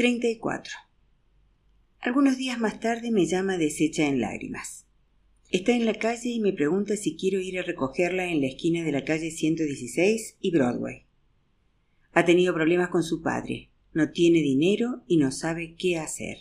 [0.00, 0.72] 34.
[2.00, 4.86] Algunos días más tarde me llama deshecha en lágrimas.
[5.50, 8.82] Está en la calle y me pregunta si quiero ir a recogerla en la esquina
[8.82, 11.04] de la calle 116 y Broadway.
[12.14, 16.38] Ha tenido problemas con su padre, no tiene dinero y no sabe qué hacer.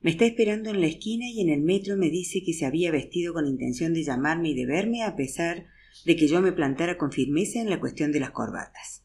[0.00, 2.92] Me está esperando en la esquina y en el metro me dice que se había
[2.92, 5.66] vestido con intención de llamarme y de verme a pesar
[6.04, 9.02] de que yo me plantara con firmeza en la cuestión de las corbatas.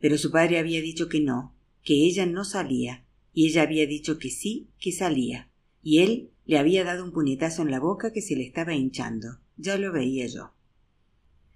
[0.00, 1.55] Pero su padre había dicho que no,
[1.86, 5.52] que ella no salía, y ella había dicho que sí, que salía,
[5.84, 9.38] y él le había dado un puñetazo en la boca que se le estaba hinchando.
[9.56, 10.52] Ya lo veía yo.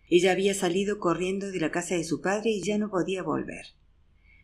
[0.09, 3.75] Ella había salido corriendo de la casa de su padre y ya no podía volver.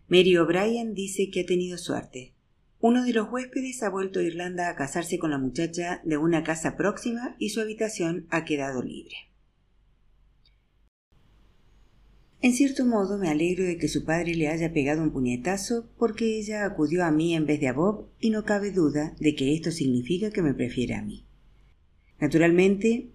[0.09, 2.34] Mary O'Brien dice que ha tenido suerte.
[2.80, 6.42] Uno de los huéspedes ha vuelto a Irlanda a casarse con la muchacha de una
[6.42, 9.14] casa próxima y su habitación ha quedado libre.
[12.42, 16.38] En cierto modo me alegro de que su padre le haya pegado un puñetazo porque
[16.38, 19.54] ella acudió a mí en vez de a Bob y no cabe duda de que
[19.54, 21.24] esto significa que me prefiere a mí.
[22.20, 23.10] Naturalmente,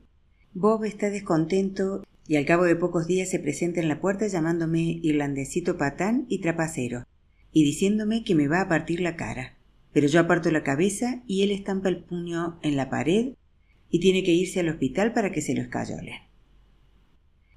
[0.54, 5.00] Bob está descontento y al cabo de pocos días se presenta en la puerta llamándome
[5.02, 7.06] irlandesito patán y trapacero
[7.52, 9.58] y diciéndome que me va a partir la cara.
[9.94, 13.34] Pero yo aparto la cabeza y él estampa el puño en la pared
[13.90, 16.31] y tiene que irse al hospital para que se lo escayole.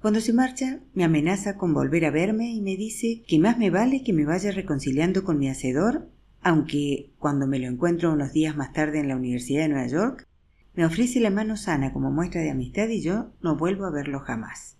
[0.05, 3.71] Cuando se marcha, me amenaza con volver a verme y me dice que más me
[3.71, 6.11] vale que me vaya reconciliando con mi hacedor,
[6.41, 10.27] aunque cuando me lo encuentro unos días más tarde en la Universidad de Nueva York,
[10.75, 14.19] me ofrece la mano sana como muestra de amistad y yo no vuelvo a verlo
[14.19, 14.77] jamás.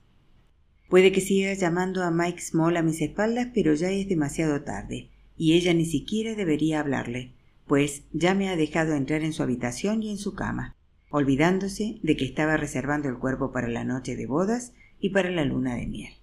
[0.89, 5.09] Puede que siga llamando a Mike Small a mis espaldas, pero ya es demasiado tarde,
[5.35, 7.33] y ella ni siquiera debería hablarle,
[7.65, 10.75] pues ya me ha dejado entrar en su habitación y en su cama,
[11.09, 15.45] olvidándose de que estaba reservando el cuerpo para la noche de bodas y para la
[15.45, 16.13] luna de miel.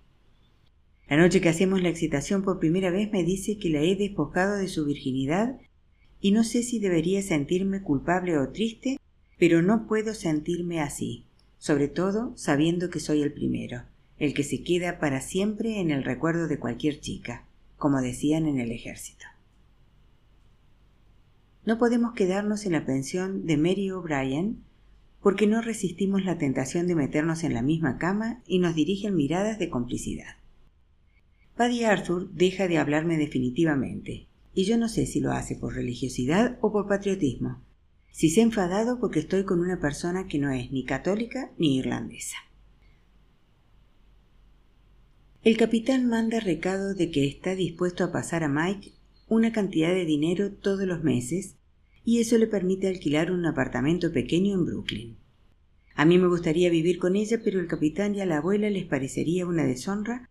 [1.08, 4.56] La noche que hacemos la excitación por primera vez me dice que la he despojado
[4.56, 5.60] de su virginidad
[6.20, 8.98] y no sé si debería sentirme culpable o triste,
[9.38, 11.26] pero no puedo sentirme así,
[11.58, 13.82] sobre todo sabiendo que soy el primero,
[14.18, 17.46] el que se queda para siempre en el recuerdo de cualquier chica,
[17.76, 19.26] como decían en el ejército.
[21.64, 24.64] No podemos quedarnos en la pensión de Mary O'Brien
[25.22, 29.58] porque no resistimos la tentación de meternos en la misma cama y nos dirigen miradas
[29.58, 30.36] de complicidad.
[31.56, 36.58] Paddy Arthur deja de hablarme definitivamente, y yo no sé si lo hace por religiosidad
[36.60, 37.62] o por patriotismo,
[38.10, 41.78] si se ha enfadado porque estoy con una persona que no es ni católica ni
[41.78, 42.36] irlandesa.
[45.44, 48.92] El capitán manda recado de que está dispuesto a pasar a Mike
[49.28, 51.56] una cantidad de dinero todos los meses
[52.04, 55.16] y eso le permite alquilar un apartamento pequeño en Brooklyn.
[55.94, 58.86] A mí me gustaría vivir con ella, pero el capitán y a la abuela les
[58.86, 60.28] parecería una deshonra,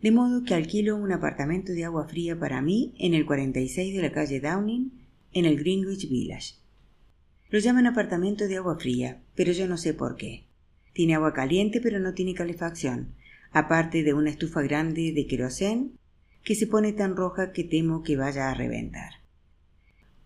[0.00, 4.02] de modo que alquilo un apartamento de agua fría para mí en el 46 de
[4.02, 4.92] la calle Downing,
[5.32, 6.54] en el Greenwich Village.
[7.50, 10.46] Lo llaman apartamento de agua fría, pero yo no sé por qué.
[10.92, 13.14] Tiene agua caliente, pero no tiene calefacción,
[13.52, 15.98] aparte de una estufa grande de querosén
[16.42, 19.23] que se pone tan roja que temo que vaya a reventar.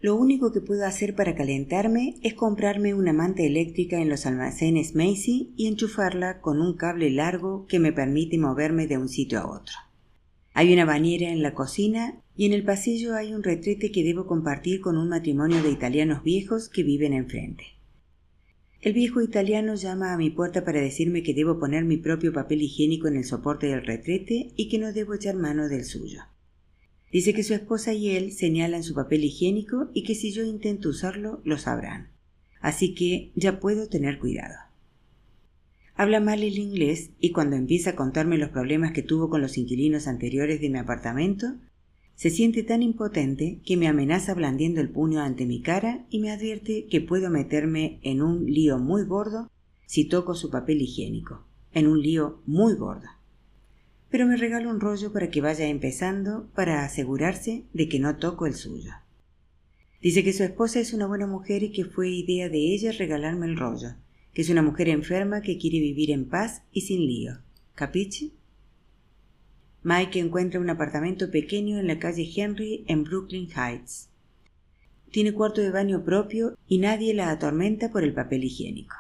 [0.00, 4.94] Lo único que puedo hacer para calentarme es comprarme una manta eléctrica en los almacenes
[4.94, 9.50] Macy y enchufarla con un cable largo que me permite moverme de un sitio a
[9.50, 9.74] otro.
[10.54, 14.26] Hay una bañera en la cocina y en el pasillo hay un retrete que debo
[14.26, 17.64] compartir con un matrimonio de italianos viejos que viven enfrente.
[18.80, 22.62] El viejo italiano llama a mi puerta para decirme que debo poner mi propio papel
[22.62, 26.20] higiénico en el soporte del retrete y que no debo echar mano del suyo.
[27.10, 30.90] Dice que su esposa y él señalan su papel higiénico y que si yo intento
[30.90, 32.10] usarlo lo sabrán.
[32.60, 34.54] Así que ya puedo tener cuidado.
[35.94, 39.56] Habla mal el inglés y cuando empieza a contarme los problemas que tuvo con los
[39.56, 41.54] inquilinos anteriores de mi apartamento,
[42.14, 46.30] se siente tan impotente que me amenaza blandiendo el puño ante mi cara y me
[46.30, 49.50] advierte que puedo meterme en un lío muy gordo
[49.86, 53.17] si toco su papel higiénico, en un lío muy gordo
[54.10, 58.46] pero me regala un rollo para que vaya empezando para asegurarse de que no toco
[58.46, 58.92] el suyo.
[60.00, 63.46] Dice que su esposa es una buena mujer y que fue idea de ella regalarme
[63.46, 63.96] el rollo,
[64.32, 67.38] que es una mujer enferma que quiere vivir en paz y sin lío.
[67.74, 68.30] ¿Capiche?
[69.82, 74.08] Mike encuentra un apartamento pequeño en la calle Henry en Brooklyn Heights.
[75.10, 78.94] Tiene cuarto de baño propio y nadie la atormenta por el papel higiénico.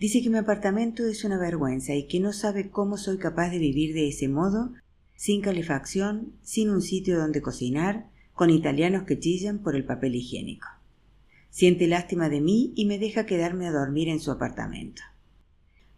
[0.00, 3.58] Dice que mi apartamento es una vergüenza y que no sabe cómo soy capaz de
[3.58, 4.72] vivir de ese modo,
[5.14, 10.66] sin calefacción, sin un sitio donde cocinar, con italianos que chillan por el papel higiénico.
[11.50, 15.02] Siente lástima de mí y me deja quedarme a dormir en su apartamento.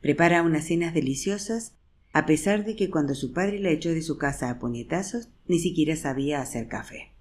[0.01, 1.77] Prepara unas cenas deliciosas,
[2.13, 5.61] a pesar de que cuando su padre la echó de su casa a puñetazos, ni
[5.61, 7.12] siquiera sabía hacer café.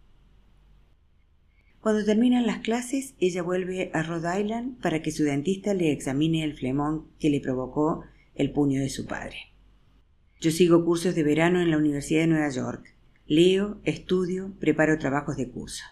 [1.82, 6.44] Cuando terminan las clases, ella vuelve a Rhode Island para que su dentista le examine
[6.44, 8.04] el flemón que le provocó
[8.36, 9.52] el puño de su padre.
[10.40, 12.96] Yo sigo cursos de verano en la Universidad de Nueva York.
[13.26, 15.84] Leo, estudio, preparo trabajos de curso.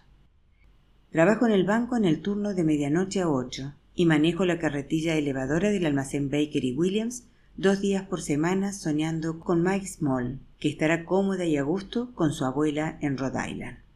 [1.11, 5.15] Trabajo en el banco en el turno de medianoche a ocho y manejo la carretilla
[5.15, 7.25] elevadora del almacén Baker y Williams
[7.57, 12.31] dos días por semana soñando con Mike Small, que estará cómoda y a gusto con
[12.31, 13.88] su abuela en Rhode Island.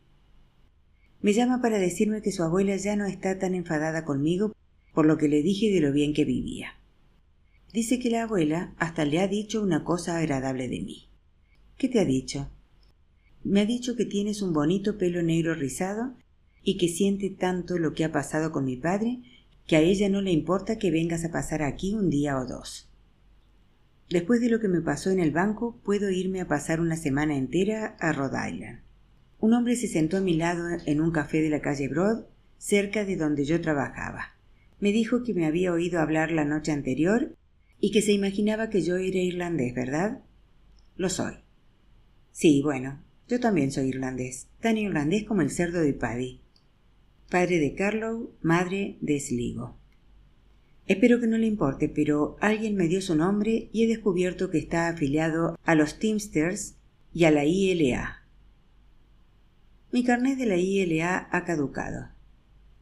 [1.23, 4.53] Me llama para decirme que su abuela ya no está tan enfadada conmigo
[4.93, 6.77] por lo que le dije de lo bien que vivía.
[7.71, 11.07] Dice que la abuela hasta le ha dicho una cosa agradable de mí.
[11.77, 12.49] ¿Qué te ha dicho?
[13.41, 16.13] Me ha dicho que tienes un bonito pelo negro rizado
[16.61, 19.21] y que siente tanto lo que ha pasado con mi padre
[19.65, 22.89] que a ella no le importa que vengas a pasar aquí un día o dos.
[24.09, 27.37] Después de lo que me pasó en el banco, puedo irme a pasar una semana
[27.37, 28.79] entera a Rhode Island.
[29.43, 33.03] Un hombre se sentó a mi lado en un café de la calle Broad, cerca
[33.03, 34.37] de donde yo trabajaba.
[34.79, 37.35] Me dijo que me había oído hablar la noche anterior
[37.77, 40.21] y que se imaginaba que yo era irlandés, ¿verdad?
[40.95, 41.33] Lo soy.
[42.31, 46.39] Sí, bueno, yo también soy irlandés, tan irlandés como el cerdo de Paddy.
[47.29, 49.77] Padre de Carlow, madre de Sligo.
[50.87, 54.59] Espero que no le importe, pero alguien me dio su nombre y he descubierto que
[54.59, 56.77] está afiliado a los Teamsters
[57.13, 58.22] y a la ILA.
[59.93, 62.09] Mi carnet de la ILA ha caducado.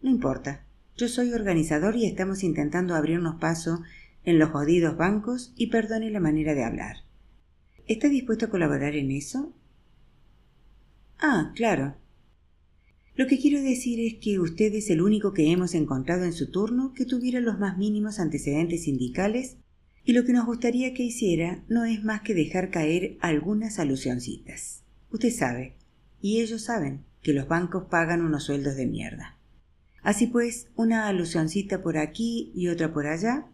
[0.02, 0.66] No importa.
[0.96, 3.81] Yo soy organizador y estamos intentando abrirnos paso
[4.24, 6.96] en los jodidos bancos y perdone la manera de hablar.
[7.86, 9.54] ¿Está dispuesto a colaborar en eso?
[11.19, 11.98] Ah, claro.
[13.16, 16.50] Lo que quiero decir es que usted es el único que hemos encontrado en su
[16.50, 19.58] turno que tuviera los más mínimos antecedentes sindicales
[20.06, 24.86] y lo que nos gustaría que hiciera no es más que dejar caer algunas alusioncitas.
[25.12, 25.75] Usted sabe,
[26.22, 29.38] y ellos saben, que los bancos pagan unos sueldos de mierda.
[30.02, 33.48] Así pues, una alusioncita por aquí y otra por allá,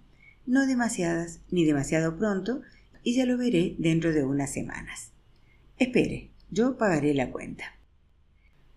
[0.45, 2.61] no demasiadas ni demasiado pronto,
[3.03, 5.11] y ya lo veré dentro de unas semanas.
[5.77, 7.65] Espere, yo pagaré la cuenta.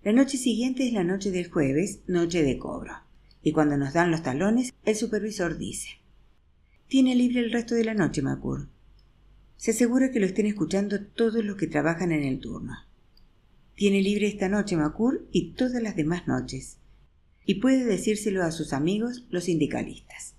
[0.03, 2.95] La noche siguiente es la noche del jueves, noche de cobro.
[3.43, 5.89] Y cuando nos dan los talones, el supervisor dice:
[6.89, 8.69] Tiene libre el resto de la noche, Macur.
[9.57, 12.75] Se asegura que lo estén escuchando todos los que trabajan en el turno.
[13.75, 16.79] Tiene libre esta noche, Macur, y todas las demás noches.
[17.45, 20.35] Y puede decírselo a sus amigos, los sindicalistas.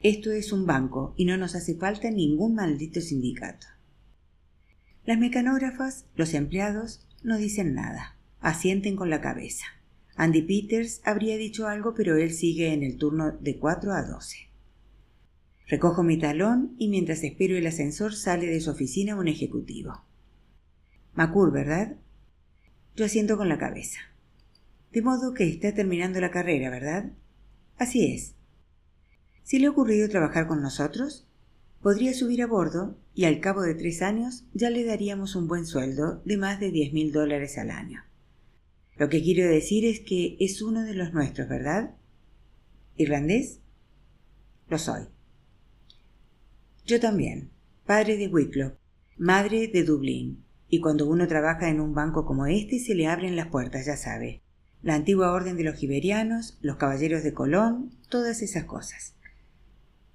[0.00, 3.66] Esto es un banco y no nos hace falta ningún maldito sindicato.
[5.04, 8.16] Las mecanógrafas, los empleados, no dicen nada
[8.46, 9.64] asienten con la cabeza.
[10.14, 14.36] Andy Peters habría dicho algo, pero él sigue en el turno de 4 a 12.
[15.66, 20.04] Recojo mi talón y mientras espero el ascensor sale de su oficina un ejecutivo.
[21.14, 21.96] Macur, ¿verdad?
[22.96, 24.00] Yo asiento con la cabeza.
[24.90, 27.12] De modo que está terminando la carrera, ¿verdad?
[27.76, 28.34] Así es.
[29.42, 31.28] Si le ha ocurrido trabajar con nosotros,
[31.82, 35.66] podría subir a bordo y al cabo de tres años ya le daríamos un buen
[35.66, 38.02] sueldo de más de diez mil dólares al año.
[38.96, 41.94] Lo que quiero decir es que es uno de los nuestros, ¿verdad?
[42.96, 43.60] ¿Irlandés?
[44.70, 45.02] Lo soy.
[46.86, 47.50] Yo también,
[47.84, 48.72] padre de Wicklow,
[49.18, 53.36] madre de Dublín, y cuando uno trabaja en un banco como este se le abren
[53.36, 54.42] las puertas, ya sabe.
[54.82, 59.14] La antigua orden de los iberianos, los caballeros de Colón, todas esas cosas.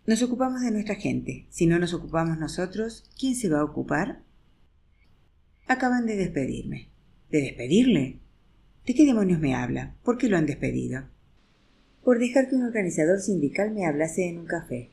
[0.06, 1.46] Nos ocupamos de nuestra gente.
[1.50, 4.24] Si no nos ocupamos nosotros, ¿quién se va a ocupar?
[5.68, 6.90] Acaban de despedirme.
[7.30, 8.20] ¿De despedirle?
[8.86, 9.96] ¿De qué demonios me habla?
[10.04, 11.04] ¿Por qué lo han despedido?
[12.04, 14.90] Por dejar que un organizador sindical me hablase en un café.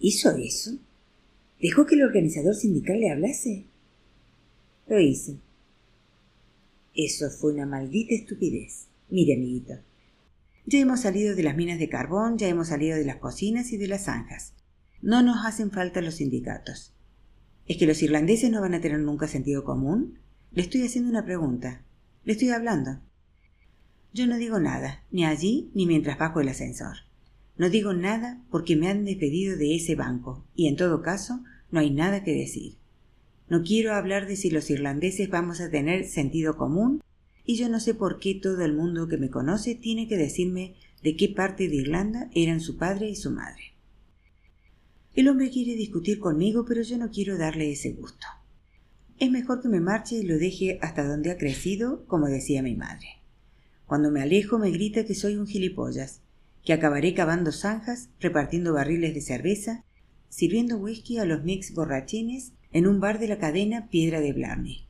[0.00, 0.72] ¿Hizo eso?
[1.60, 3.64] ¿Dejó que el organizador sindical le hablase?
[4.86, 5.40] Lo hice.
[6.94, 8.88] Eso fue una maldita estupidez.
[9.08, 9.74] Mire, amiguito.
[10.66, 13.76] Ya hemos salido de las minas de carbón, ya hemos salido de las cocinas y
[13.76, 14.54] de las zanjas.
[15.02, 16.94] No nos hacen falta los sindicatos.
[17.66, 20.18] ¿Es que los irlandeses no van a tener nunca sentido común?
[20.52, 21.84] Le estoy haciendo una pregunta.
[22.24, 23.00] Le estoy hablando.
[24.12, 26.96] Yo no digo nada, ni allí ni mientras bajo el ascensor.
[27.56, 31.80] No digo nada porque me han despedido de ese banco, y en todo caso no
[31.80, 32.76] hay nada que decir.
[33.48, 37.02] No quiero hablar de si los irlandeses vamos a tener sentido común,
[37.44, 40.76] y yo no sé por qué todo el mundo que me conoce tiene que decirme
[41.02, 43.74] de qué parte de Irlanda eran su padre y su madre.
[45.14, 48.26] El hombre quiere discutir conmigo, pero yo no quiero darle ese gusto.
[49.18, 52.74] Es mejor que me marche y lo deje hasta donde ha crecido, como decía mi
[52.74, 53.06] madre.
[53.86, 56.22] Cuando me alejo me grita que soy un gilipollas,
[56.64, 59.84] que acabaré cavando zanjas, repartiendo barriles de cerveza,
[60.30, 64.88] sirviendo whisky a los mix borrachines en un bar de la cadena Piedra de Blarney.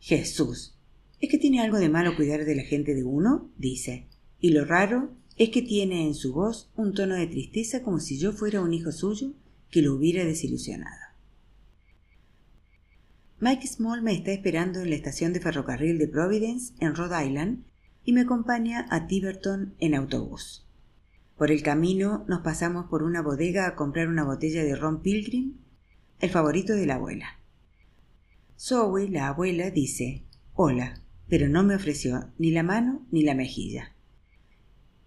[0.00, 0.74] Jesús.
[1.20, 3.50] ¿Es que tiene algo de malo cuidar de la gente de uno?
[3.58, 4.06] dice.
[4.40, 8.18] Y lo raro es que tiene en su voz un tono de tristeza como si
[8.18, 9.34] yo fuera un hijo suyo
[9.70, 10.96] que lo hubiera desilusionado.
[13.40, 17.64] Mike Small me está esperando en la estación de ferrocarril de Providence, en Rhode Island,
[18.06, 20.66] y me acompaña a Tiverton en autobús.
[21.36, 25.58] Por el camino nos pasamos por una bodega a comprar una botella de ron Pilgrim,
[26.20, 27.40] el favorito de la abuela.
[28.58, 30.22] Zoe, la abuela, dice
[30.54, 33.94] Hola, pero no me ofreció ni la mano ni la mejilla.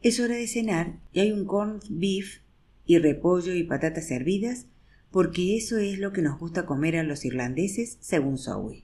[0.02, 2.42] Es hora de cenar y hay un corned beef
[2.86, 4.68] y repollo y patatas servidas
[5.12, 8.84] porque eso es lo que nos gusta comer a los irlandeses, según Zoe.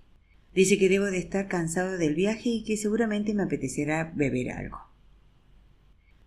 [0.54, 4.78] Dice que debo de estar cansado del viaje y que seguramente me apetecerá beber algo.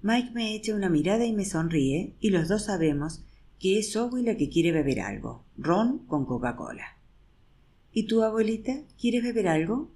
[0.02, 3.24] Mike me echa una mirada y me sonríe, y los dos sabemos
[3.58, 6.96] que es Zoe la que quiere beber algo, ron con Coca-Cola.
[7.92, 8.82] ¿Y tu abuelita?
[9.00, 9.90] ¿Quieres beber algo?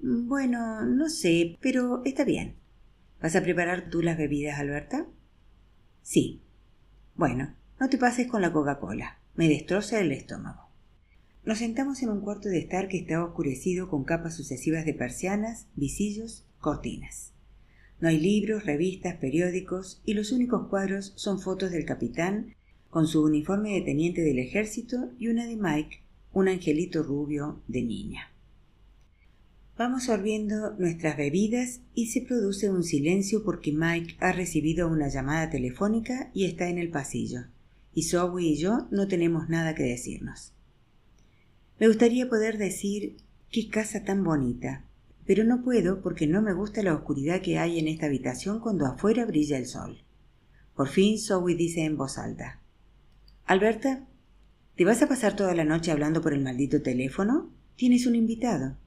[0.00, 2.56] Bueno, no sé, pero está bien.
[3.22, 5.06] ¿Vas a preparar tú las bebidas, Alberta?
[6.02, 6.42] Sí.
[7.14, 9.18] Bueno, no te pases con la Coca-Cola.
[9.36, 10.68] Me destroza el estómago.
[11.44, 15.68] Nos sentamos en un cuarto de estar que estaba oscurecido con capas sucesivas de persianas,
[15.76, 17.32] visillos, cortinas.
[18.00, 22.56] No hay libros, revistas, periódicos, y los únicos cuadros son fotos del capitán
[22.94, 27.82] con su uniforme de teniente del ejército y una de Mike, un angelito rubio de
[27.82, 28.30] niña.
[29.76, 35.50] Vamos sorbiendo nuestras bebidas y se produce un silencio porque Mike ha recibido una llamada
[35.50, 37.46] telefónica y está en el pasillo,
[37.92, 40.52] y Zoe y yo no tenemos nada que decirnos.
[41.80, 43.16] Me gustaría poder decir
[43.50, 44.84] qué casa tan bonita,
[45.26, 48.86] pero no puedo porque no me gusta la oscuridad que hay en esta habitación cuando
[48.86, 49.98] afuera brilla el sol.
[50.76, 52.60] Por fin Zoe dice en voz alta
[53.46, 54.06] Alberta,
[54.74, 57.50] ¿te vas a pasar toda la noche hablando por el maldito teléfono?
[57.76, 58.78] Tienes un invitado.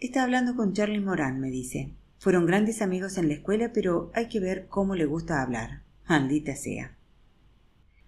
[0.00, 1.92] Está hablando con Charlie Moran, me dice.
[2.18, 5.82] Fueron grandes amigos en la escuela, pero hay que ver cómo le gusta hablar.
[6.08, 6.96] Maldita sea.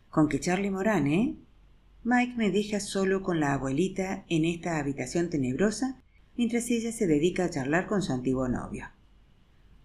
[0.08, 1.36] Con que Charlie Moran, ¿eh?
[2.02, 6.00] Mike me deja solo con la abuelita en esta habitación tenebrosa
[6.34, 8.86] mientras ella se dedica a charlar con su antiguo novio.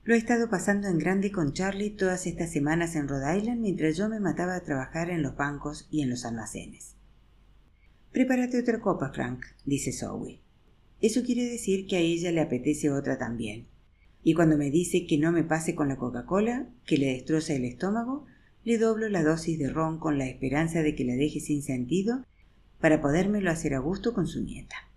[0.09, 3.95] Lo he estado pasando en grande con Charlie todas estas semanas en Rhode Island mientras
[3.95, 6.95] yo me mataba a trabajar en los bancos y en los almacenes.
[8.11, 10.39] Prepárate otra copa, Frank, dice Zoe.
[10.99, 13.67] Eso quiere decir que a ella le apetece otra también.
[14.23, 17.65] Y cuando me dice que no me pase con la Coca-Cola, que le destroza el
[17.65, 18.25] estómago,
[18.63, 22.25] le doblo la dosis de ron con la esperanza de que la deje sin sentido
[22.81, 24.89] para podérmelo hacer a gusto con su nieta.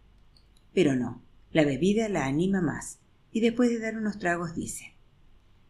[0.72, 3.00] Pero no, la bebida la anima más,
[3.30, 4.91] y después de dar unos tragos dice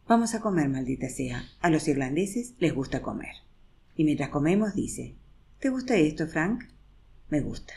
[0.07, 1.45] Vamos a comer, maldita sea.
[1.61, 3.35] A los irlandeses les gusta comer.
[3.95, 5.15] Y mientras comemos dice
[5.59, 6.65] ¿Te gusta esto, Frank?
[7.29, 7.73] Me gusta.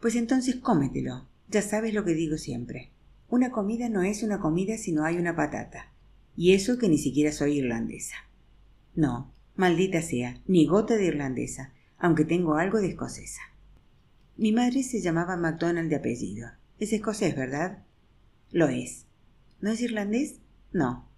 [0.00, 1.28] Pues entonces cómetelo.
[1.48, 2.90] Ya sabes lo que digo siempre.
[3.28, 5.92] Una comida no es una comida si no hay una patata.
[6.36, 8.16] Y eso que ni siquiera soy irlandesa.
[8.96, 13.42] No, maldita sea, ni gota de irlandesa, aunque tengo algo de escocesa.
[14.36, 16.48] Mi madre se llamaba MacDonald de apellido.
[16.80, 17.84] Es escocés, ¿verdad?
[18.50, 19.06] Lo es.
[19.60, 20.40] ¿No es irlandés?
[20.72, 21.11] No.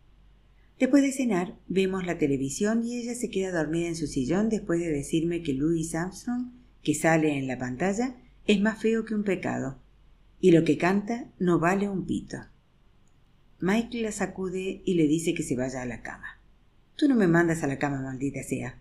[0.78, 4.80] Después de cenar, vemos la televisión y ella se queda dormida en su sillón después
[4.80, 6.50] de decirme que Louis Armstrong,
[6.82, 8.16] que sale en la pantalla,
[8.46, 9.78] es más feo que un pecado,
[10.40, 12.38] y lo que canta no vale un pito.
[13.60, 16.40] Mike la sacude y le dice que se vaya a la cama.
[16.96, 18.78] Tú no me mandas a la cama, maldita sea.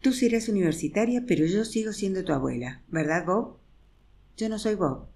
[0.00, 3.58] Tú serás universitaria, pero yo sigo siendo tu abuela, ¿verdad, Bob?
[4.36, 5.08] Yo no soy Bob.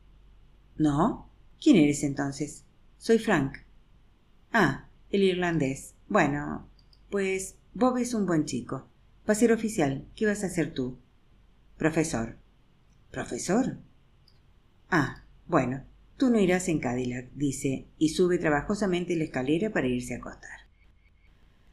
[0.77, 1.31] ¿No?
[1.61, 2.65] ¿Quién eres entonces?
[2.99, 3.59] Soy Frank.
[4.53, 5.95] Ah, el irlandés.
[6.09, 6.69] Bueno,
[7.11, 8.89] pues Bob es un buen chico.
[9.29, 10.07] Va a ser oficial.
[10.15, 10.99] ¿Qué vas a hacer tú?
[11.77, 12.37] Profesor.
[13.11, 13.79] ¿Profesor?
[14.91, 15.85] Ah, bueno,
[16.17, 20.65] tú no irás en Cadillac, dice, y sube trabajosamente la escalera para irse a acostar.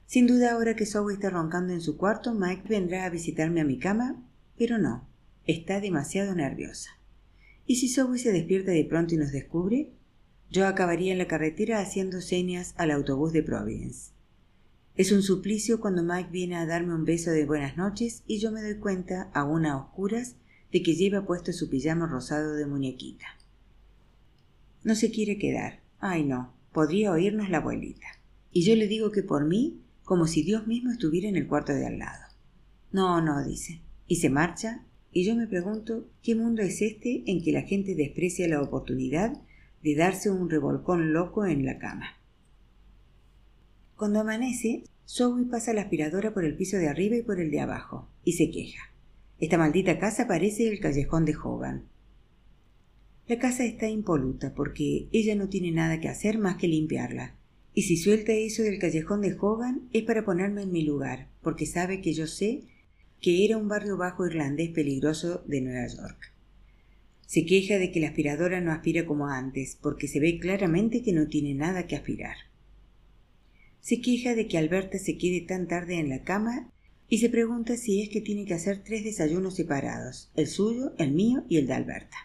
[0.05, 3.65] Sin duda ahora que Zoe está roncando en su cuarto, Mike vendrá a visitarme a
[3.65, 4.23] mi cama,
[4.57, 5.07] pero no,
[5.45, 6.89] está demasiado nerviosa.
[7.65, 9.91] ¿Y si Zoe se despierta de pronto y nos descubre?
[10.51, 14.11] Yo acabaría en la carretera haciendo señas al autobús de Providence.
[14.97, 18.51] Es un suplicio cuando Mike viene a darme un beso de buenas noches y yo
[18.51, 20.35] me doy cuenta, aún a oscuras,
[20.73, 23.27] de que lleva puesto su pijama rosado de muñequita.
[24.83, 25.79] No se quiere quedar.
[25.99, 26.53] Ay, no.
[26.73, 28.07] Podría oírnos la abuelita.
[28.51, 31.73] Y yo le digo que por mí como si Dios mismo estuviera en el cuarto
[31.73, 32.25] de al lado.
[32.91, 33.79] No, no, dice.
[34.07, 37.95] Y se marcha, y yo me pregunto qué mundo es este en que la gente
[37.95, 39.41] desprecia la oportunidad
[39.83, 42.17] de darse un revolcón loco en la cama.
[43.95, 47.59] Cuando amanece, Zoe pasa la aspiradora por el piso de arriba y por el de
[47.59, 48.81] abajo, y se queja.
[49.39, 51.85] Esta maldita casa parece el callejón de Hogan.
[53.27, 57.35] La casa está impoluta porque ella no tiene nada que hacer más que limpiarla.
[57.73, 61.65] Y si suelta eso del callejón de Hogan es para ponerme en mi lugar, porque
[61.65, 62.63] sabe que yo sé
[63.21, 66.30] que era un barrio bajo irlandés peligroso de Nueva York.
[67.31, 71.13] Se queja de que la aspiradora no aspira como antes, porque se ve claramente que
[71.13, 72.35] no tiene nada que aspirar.
[73.79, 76.69] Se queja de que Alberta se quede tan tarde en la cama
[77.07, 81.13] y se pregunta si es que tiene que hacer tres desayunos separados, el suyo, el
[81.13, 82.17] mío y el de Alberta.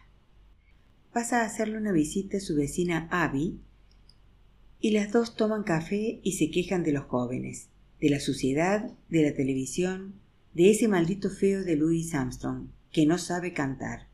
[1.12, 3.60] Pasa a hacerle una visita a su vecina Abby
[4.80, 7.68] y las dos toman café y se quejan de los jóvenes,
[8.00, 10.16] de la suciedad, de la televisión,
[10.52, 14.05] de ese maldito feo de Louis Armstrong, que no sabe cantar,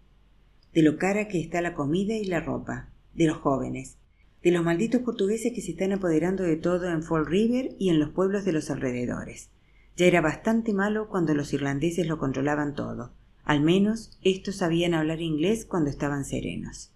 [0.75, 3.99] de lo cara que está la comida y la ropa, de los jóvenes,
[4.43, 7.99] de los malditos portugueses que se están apoderando de todo en Fall River y en
[7.99, 9.51] los pueblos de los alrededores.
[9.97, 13.13] Ya era bastante malo cuando los irlandeses lo controlaban todo.
[13.45, 16.93] Al menos estos sabían hablar inglés cuando estaban serenos.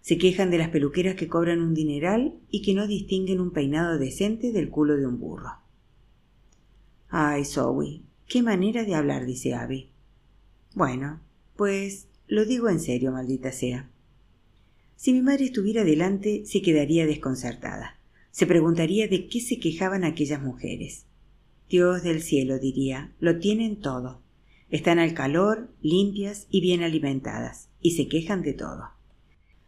[0.00, 3.98] Se quejan de las peluqueras que cobran un dineral y que no distinguen un peinado
[3.98, 5.50] decente del culo de un burro.
[7.08, 9.90] Ay, Zoe, qué manera de hablar, dice Abby.
[10.74, 11.20] Bueno,
[11.56, 13.90] pues lo digo en serio, maldita sea.
[14.96, 18.00] Si mi madre estuviera delante, se quedaría desconcertada.
[18.30, 21.06] Se preguntaría de qué se quejaban aquellas mujeres.
[21.68, 24.22] Dios del cielo, diría, lo tienen todo.
[24.70, 28.90] Están al calor, limpias y bien alimentadas, y se quejan de todo.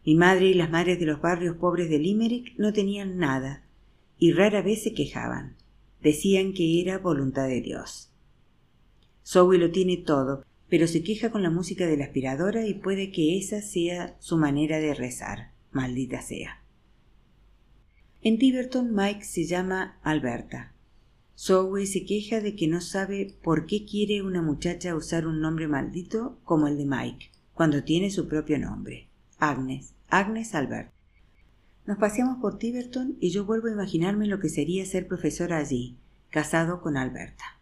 [0.05, 3.63] Mi madre y las madres de los barrios pobres de Limerick no tenían nada,
[4.17, 5.55] y rara vez se quejaban.
[6.01, 8.11] Decían que era voluntad de Dios.
[9.25, 13.11] Zoe lo tiene todo, pero se queja con la música de la aspiradora y puede
[13.11, 16.61] que esa sea su manera de rezar, maldita sea.
[18.21, 20.73] En Tiverton Mike se llama Alberta.
[21.37, 25.67] Zoe se queja de que no sabe por qué quiere una muchacha usar un nombre
[25.67, 29.07] maldito como el de Mike, cuando tiene su propio nombre.
[29.37, 30.91] Agnes, Agnes Albert.
[31.85, 35.97] Nos paseamos por Tiverton y yo vuelvo a imaginarme lo que sería ser profesora allí,
[36.29, 37.58] casado con Alberta.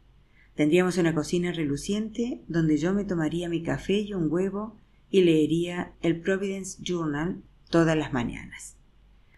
[0.58, 4.76] Tendríamos una cocina reluciente donde yo me tomaría mi café y un huevo
[5.12, 8.76] y leería el Providence Journal todas las mañanas.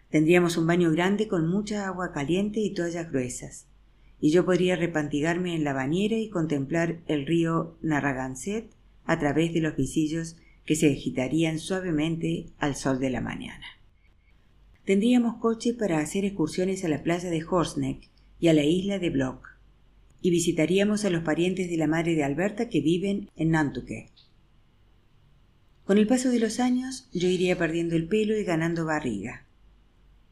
[0.08, 3.66] Tendríamos un baño grande con mucha agua caliente y toallas gruesas,
[4.18, 8.70] y yo podría repantigarme en la bañera y contemplar el río Narragansett
[9.04, 13.66] a través de los visillos que se agitarían suavemente al sol de la mañana.
[14.86, 19.10] Tendríamos coche para hacer excursiones a la playa de Horsneck y a la isla de
[19.10, 19.49] Block,
[20.22, 24.10] y visitaríamos a los parientes de la madre de Alberta que viven en Nantucket.
[25.84, 29.46] Con el paso de los años yo iría perdiendo el pelo y ganando barriga.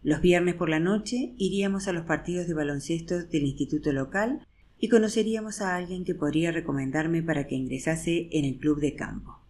[0.02, 4.46] Los viernes por la noche iríamos a los partidos de baloncesto del instituto local
[4.78, 9.40] y conoceríamos a alguien que podría recomendarme para que ingresase en el club de campo.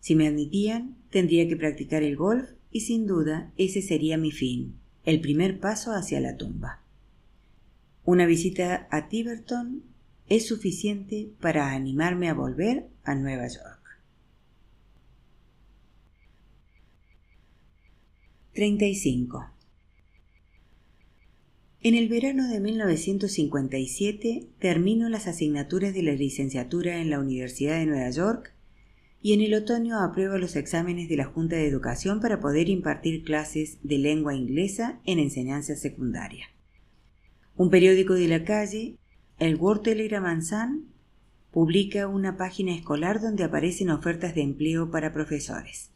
[0.00, 4.74] Si me admitían, tendría que practicar el golf y sin duda ese sería mi fin,
[5.04, 6.82] el primer paso hacia la tumba.
[8.10, 9.82] Una visita a Tiverton
[10.30, 14.00] es suficiente para animarme a volver a Nueva York.
[18.54, 19.50] 35.
[21.82, 27.84] En el verano de 1957 termino las asignaturas de la licenciatura en la Universidad de
[27.84, 28.54] Nueva York
[29.20, 33.22] y en el otoño apruebo los exámenes de la Junta de Educación para poder impartir
[33.22, 36.46] clases de lengua inglesa en enseñanza secundaria.
[37.58, 38.98] Un periódico de la calle,
[39.40, 40.92] el World Telegram Sun,
[41.50, 45.90] publica una página escolar donde aparecen ofertas de empleo para profesores.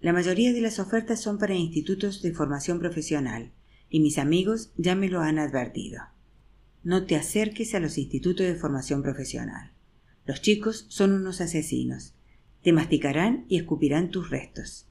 [0.00, 3.52] La mayoría de las ofertas son para institutos de formación profesional,
[3.90, 6.00] y mis amigos ya me lo han advertido.
[6.82, 9.72] No te acerques a los institutos de formación profesional.
[10.24, 12.14] Los chicos son unos asesinos.
[12.62, 14.86] Te masticarán y escupirán tus restos.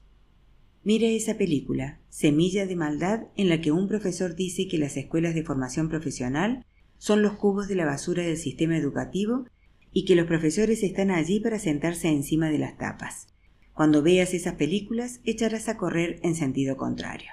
[0.84, 5.32] Mira esa película, Semilla de Maldad, en la que un profesor dice que las escuelas
[5.34, 6.66] de formación profesional
[6.98, 9.46] son los cubos de la basura del sistema educativo
[9.92, 13.28] y que los profesores están allí para sentarse encima de las tapas.
[13.74, 17.30] Cuando veas esas películas echarás a correr en sentido contrario.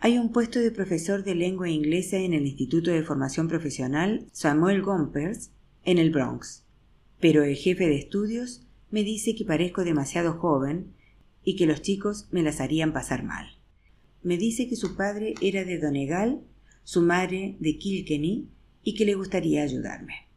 [0.00, 4.82] Hay un puesto de profesor de lengua inglesa en el Instituto de Formación Profesional Samuel
[4.82, 5.52] Gompers
[5.84, 6.64] en el Bronx,
[7.20, 10.94] pero el jefe de estudios me dice que parezco demasiado joven
[11.44, 13.46] y que los chicos me las harían pasar mal.
[14.22, 16.42] Me dice que su padre era de Donegal,
[16.84, 18.48] su madre de Kilkenny
[18.82, 20.28] y que le gustaría ayudarme.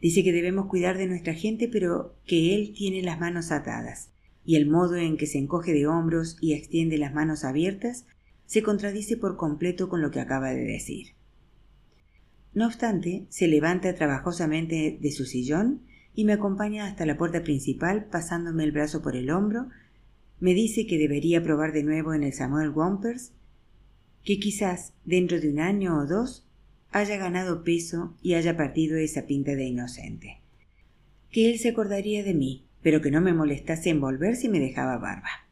[0.00, 4.10] Dice que debemos cuidar de nuestra gente, pero que él tiene las manos atadas,
[4.44, 8.06] y el modo en que se encoge de hombros y extiende las manos abiertas
[8.46, 11.14] se contradice por completo con lo que acaba de decir.
[12.52, 15.82] No obstante, se levanta trabajosamente de su sillón
[16.14, 19.68] y me acompaña hasta la puerta principal pasándome el brazo por el hombro,
[20.40, 23.32] me dice que debería probar de nuevo en el Samuel Gompers,
[24.24, 26.46] que quizás dentro de un año o dos
[26.90, 30.40] haya ganado peso y haya perdido esa pinta de inocente.
[31.30, 34.60] Que él se acordaría de mí, pero que no me molestase en volver si me
[34.60, 35.46] dejaba barba.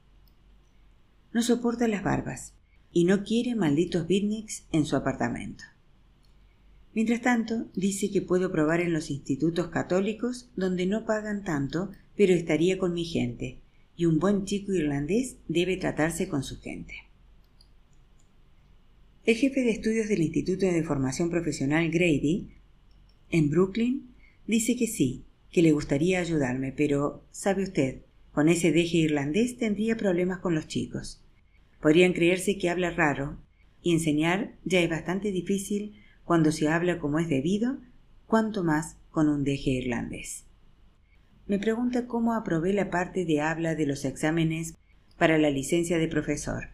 [1.32, 2.54] No soporta las barbas
[2.92, 5.64] y no quiere malditos beatniks en su apartamento.
[6.92, 12.34] Mientras tanto, dice que puedo probar en los institutos católicos donde no pagan tanto, pero
[12.34, 13.58] estaría con mi gente,
[13.96, 16.94] y un buen chico irlandés debe tratarse con su gente.
[19.24, 22.48] El jefe de estudios del Instituto de Formación Profesional Grady,
[23.30, 24.08] en Brooklyn,
[24.46, 29.96] dice que sí, que le gustaría ayudarme, pero, sabe usted, con ese deje irlandés tendría
[29.96, 31.22] problemas con los chicos.
[31.80, 33.38] Podrían creerse que habla raro,
[33.82, 35.94] y enseñar ya es bastante difícil
[36.30, 37.78] cuando se habla como es debido,
[38.28, 40.44] cuanto más con un deje irlandés.
[41.48, 44.76] Me pregunta cómo aprobé la parte de habla de los exámenes
[45.18, 46.68] para la licencia de profesor,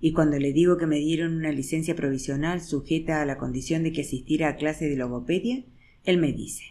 [0.00, 3.92] y cuando le digo que me dieron una licencia provisional sujeta a la condición de
[3.92, 5.66] que asistiera a clase de logopedia,
[6.04, 6.64] él me dice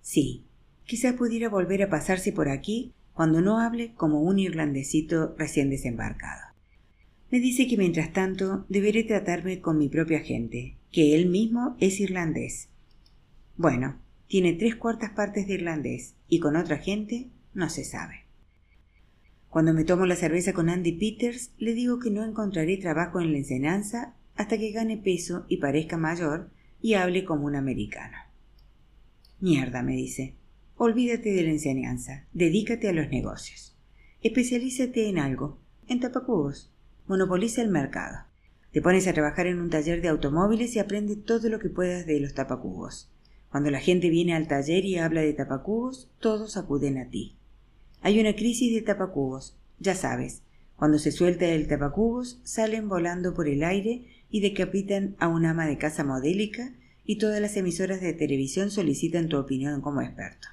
[0.00, 0.46] Sí,
[0.84, 6.47] quizás pudiera volver a pasarse por aquí cuando no hable como un irlandesito recién desembarcado.
[7.30, 12.00] Me dice que mientras tanto deberé tratarme con mi propia gente, que él mismo es
[12.00, 12.68] irlandés.
[13.56, 18.24] Bueno, tiene tres cuartas partes de irlandés y con otra gente no se sabe.
[19.50, 23.32] Cuando me tomo la cerveza con Andy Peters, le digo que no encontraré trabajo en
[23.32, 28.16] la enseñanza hasta que gane peso y parezca mayor y hable como un americano.
[29.40, 30.34] Mierda, me dice.
[30.76, 33.76] Olvídate de la enseñanza, dedícate a los negocios.
[34.22, 36.72] Especialízate en algo, en tapacubos.
[37.08, 38.18] Monopoliza el mercado.
[38.70, 42.04] Te pones a trabajar en un taller de automóviles y aprende todo lo que puedas
[42.04, 43.10] de los tapacubos.
[43.50, 47.34] Cuando la gente viene al taller y habla de tapacubos, todos acuden a ti.
[48.02, 50.42] Hay una crisis de tapacubos, ya sabes.
[50.76, 55.66] Cuando se suelta el tapacubos, salen volando por el aire y decapitan a un ama
[55.66, 56.74] de casa modélica
[57.06, 60.48] y todas las emisoras de televisión solicitan tu opinión como experto.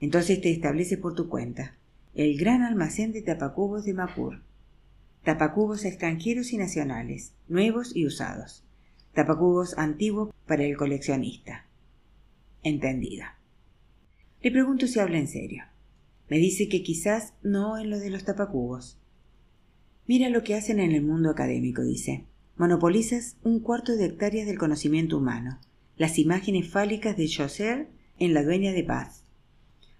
[0.00, 1.76] Entonces te estableces por tu cuenta.
[2.14, 4.40] El gran almacén de tapacubos de Macur
[5.24, 8.64] tapacubos extranjeros y nacionales, nuevos y usados,
[9.14, 11.66] tapacubos antiguos para el coleccionista.
[12.62, 13.38] Entendida.
[14.42, 15.64] Le pregunto si habla en serio.
[16.28, 18.98] Me dice que quizás no en lo de los tapacubos.
[20.06, 22.26] Mira lo que hacen en el mundo académico, dice.
[22.56, 25.60] Monopolizas un cuarto de hectáreas del conocimiento humano,
[25.96, 29.24] las imágenes fálicas de Chaucer en La dueña de paz,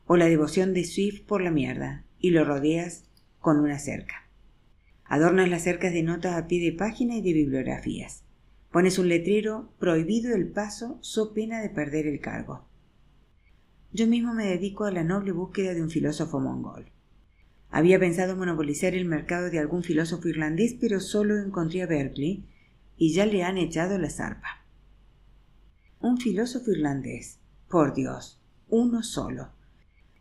[0.07, 3.05] o la devoción de Swift por la mierda, y lo rodeas
[3.41, 4.22] con una cerca.
[5.13, 8.23] Adornas las cercas de notas a pie de página y de bibliografías.
[8.71, 12.67] Pones un letrero prohibido el paso so pena de perder el cargo.
[13.93, 16.87] Yo mismo me dedico a la noble búsqueda de un filósofo mongol.
[17.69, 22.47] Había pensado monopolizar el mercado de algún filósofo irlandés, pero solo encontré a Berkeley
[22.97, 24.65] y ya le han echado la zarpa.
[26.01, 27.39] Un filósofo irlandés.
[27.69, 29.51] Por Dios, uno solo.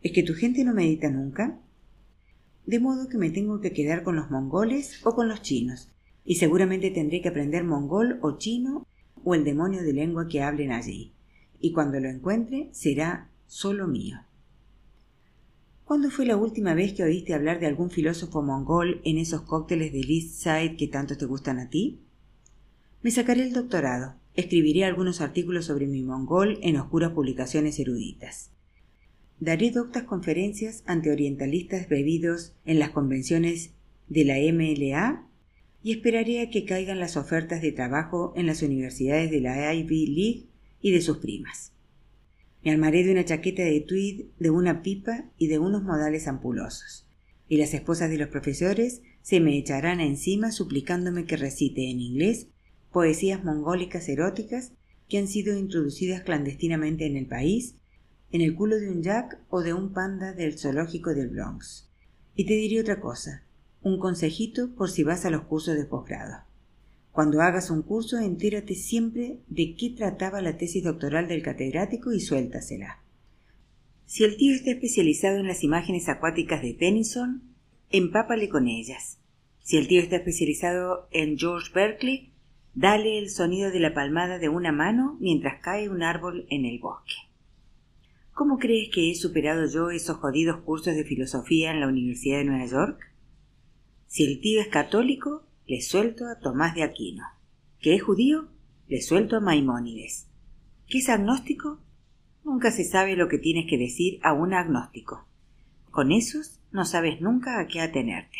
[0.01, 1.61] ¿Es que tu gente no medita nunca?
[2.65, 5.89] De modo que me tengo que quedar con los mongoles o con los chinos,
[6.23, 8.85] y seguramente tendré que aprender mongol o chino
[9.23, 11.13] o el demonio de lengua que hablen allí,
[11.59, 14.19] y cuando lo encuentre será solo mío.
[15.85, 19.91] ¿Cuándo fue la última vez que oíste hablar de algún filósofo mongol en esos cócteles
[19.91, 21.99] de East Side que tanto te gustan a ti?
[23.01, 28.51] Me sacaré el doctorado, escribiré algunos artículos sobre mi mongol en oscuras publicaciones eruditas.
[29.41, 33.71] Daré doctas conferencias ante orientalistas bebidos en las convenciones
[34.07, 35.27] de la MLA
[35.81, 40.05] y esperaré a que caigan las ofertas de trabajo en las universidades de la Ivy
[40.05, 40.45] League
[40.79, 41.73] y de sus primas.
[42.63, 47.07] Me armaré de una chaqueta de tweed, de una pipa y de unos modales ampulosos,
[47.49, 52.49] y las esposas de los profesores se me echarán encima suplicándome que recite en inglés
[52.91, 54.73] poesías mongólicas eróticas
[55.09, 57.73] que han sido introducidas clandestinamente en el país
[58.31, 61.89] en el culo de un jack o de un panda del zoológico del Bronx.
[62.35, 63.43] Y te diré otra cosa,
[63.81, 66.43] un consejito por si vas a los cursos de posgrado.
[67.11, 72.21] Cuando hagas un curso, entérate siempre de qué trataba la tesis doctoral del catedrático y
[72.21, 73.01] suéltasela.
[74.05, 77.43] Si el tío está especializado en las imágenes acuáticas de Tennyson,
[77.89, 79.19] empápale con ellas.
[79.59, 82.31] Si el tío está especializado en George Berkeley,
[82.73, 86.79] dale el sonido de la palmada de una mano mientras cae un árbol en el
[86.79, 87.30] bosque.
[88.33, 92.45] ¿Cómo crees que he superado yo esos jodidos cursos de filosofía en la Universidad de
[92.45, 92.99] Nueva York?
[94.07, 97.23] Si el tío es católico, le suelto a Tomás de Aquino.
[97.79, 98.47] ¿Que es judío?
[98.87, 100.27] Le suelto a Maimónides.
[100.87, 101.79] ¿Que es agnóstico?
[102.43, 105.27] Nunca se sabe lo que tienes que decir a un agnóstico.
[105.91, 108.37] Con esos no sabes nunca a qué atenerte,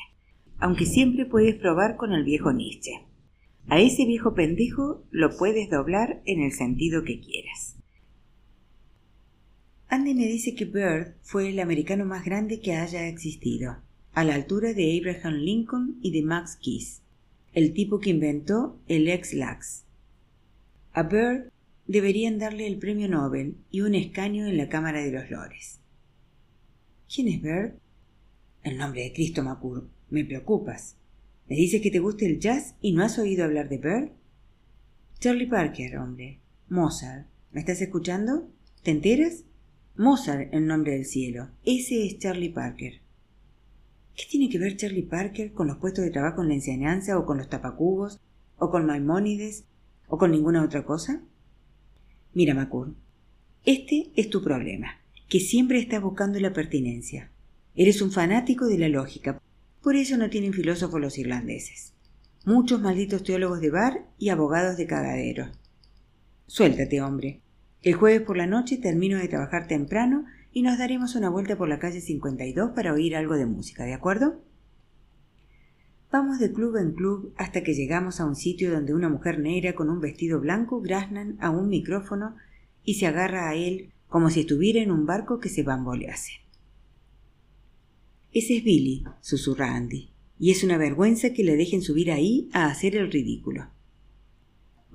[0.57, 3.05] aunque siempre puedes probar con el viejo Nietzsche.
[3.67, 7.70] A ese viejo pendejo lo puedes doblar en el sentido que quieras.
[9.91, 13.75] Andy me dice que Bird fue el americano más grande que haya existido,
[14.13, 17.01] a la altura de Abraham Lincoln y de Max Keys,
[17.51, 19.83] el tipo que inventó el ex-lax.
[20.93, 21.51] A Bird
[21.87, 25.81] deberían darle el premio Nobel y un escaño en la Cámara de los Lores.
[27.13, 27.73] ¿Quién es Bird?
[28.63, 29.89] El nombre de Cristo Macur.
[30.09, 30.95] Me preocupas.
[31.49, 34.11] ¿Me dices que te gusta el jazz y no has oído hablar de Bird?
[35.19, 36.39] Charlie Parker, hombre.
[36.69, 37.27] Mozart.
[37.51, 38.47] ¿Me estás escuchando?
[38.83, 39.43] ¿Te enteras?
[39.97, 41.49] Mozart en nombre del cielo.
[41.65, 43.01] Ese es Charlie Parker.
[44.15, 47.25] ¿Qué tiene que ver Charlie Parker con los puestos de trabajo en la enseñanza o
[47.25, 48.19] con los tapacubos
[48.57, 49.65] o con Maimónides
[50.07, 51.21] o con ninguna otra cosa?
[52.33, 52.95] Mira, Macur,
[53.65, 57.29] este es tu problema, que siempre estás buscando la pertinencia.
[57.75, 59.41] Eres un fanático de la lógica,
[59.81, 61.93] por eso no tienen filósofos los irlandeses.
[62.45, 65.51] Muchos malditos teólogos de bar y abogados de cagadero.
[66.47, 67.41] Suéltate, hombre.
[67.83, 71.67] El jueves por la noche termino de trabajar temprano y nos daremos una vuelta por
[71.67, 74.39] la calle 52 para oír algo de música, ¿de acuerdo?
[76.11, 79.73] Vamos de club en club hasta que llegamos a un sitio donde una mujer negra
[79.73, 82.35] con un vestido blanco graznan a un micrófono
[82.83, 86.33] y se agarra a él como si estuviera en un barco que se bambolease.
[88.31, 92.67] Ese es Billy, susurra Andy, y es una vergüenza que le dejen subir ahí a
[92.67, 93.69] hacer el ridículo.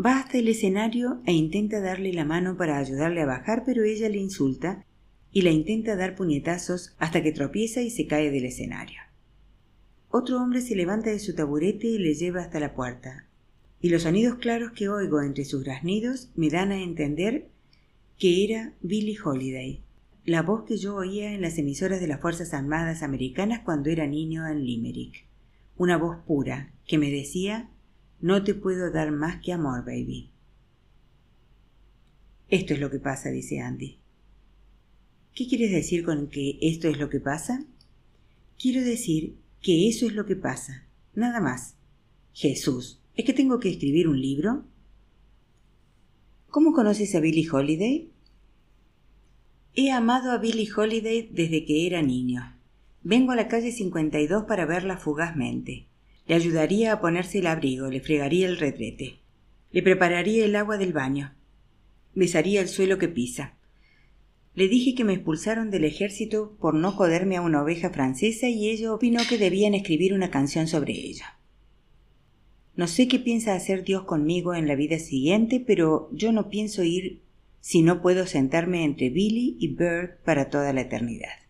[0.05, 4.09] Va hasta el escenario e intenta darle la mano para ayudarle a bajar, pero ella
[4.09, 4.85] le insulta
[5.33, 9.01] y la intenta dar puñetazos hasta que tropieza y se cae del escenario.
[10.11, 13.27] Otro hombre se levanta de su taburete y le lleva hasta la puerta,
[13.81, 17.49] y los sonidos claros que oigo entre sus graznidos me dan a entender
[18.19, 19.83] que era Billie Holiday,
[20.25, 24.07] la voz que yo oía en las emisoras de las Fuerzas Armadas Americanas cuando era
[24.07, 25.27] niño en Limerick.
[25.77, 27.71] Una voz pura que me decía
[28.21, 30.31] No te puedo dar más que amor, baby.
[32.49, 33.99] Esto es lo que pasa, dice Andy.
[35.35, 37.67] ¿Qué quieres decir con que esto es lo que pasa?
[38.59, 41.75] Quiero decir que eso es lo que pasa, nada más.
[42.33, 44.65] Jesús, ¿es que tengo que escribir un libro?
[46.49, 48.11] ¿Cómo conoces a Billie Holiday?
[49.75, 52.57] He amado a Billie Holiday desde que era niño.
[53.03, 55.87] Vengo a la calle 52 para verla fugazmente.
[56.27, 59.21] Le ayudaría a ponerse el abrigo, le fregaría el retrete.
[59.71, 61.35] Le prepararía el agua del baño.
[62.15, 63.57] Besaría el suelo que pisa.
[64.55, 68.71] Le dije que me expulsaron del ejército por no joderme a una oveja francesa y
[68.71, 71.39] ella opinó que debían escribir una canción sobre ella.
[72.75, 76.83] No sé qué piensa hacer Dios conmigo en la vida siguiente, pero yo no pienso
[76.83, 77.21] ir
[77.61, 81.46] si no puedo sentarme entre Billy y Bird para toda la eternidad.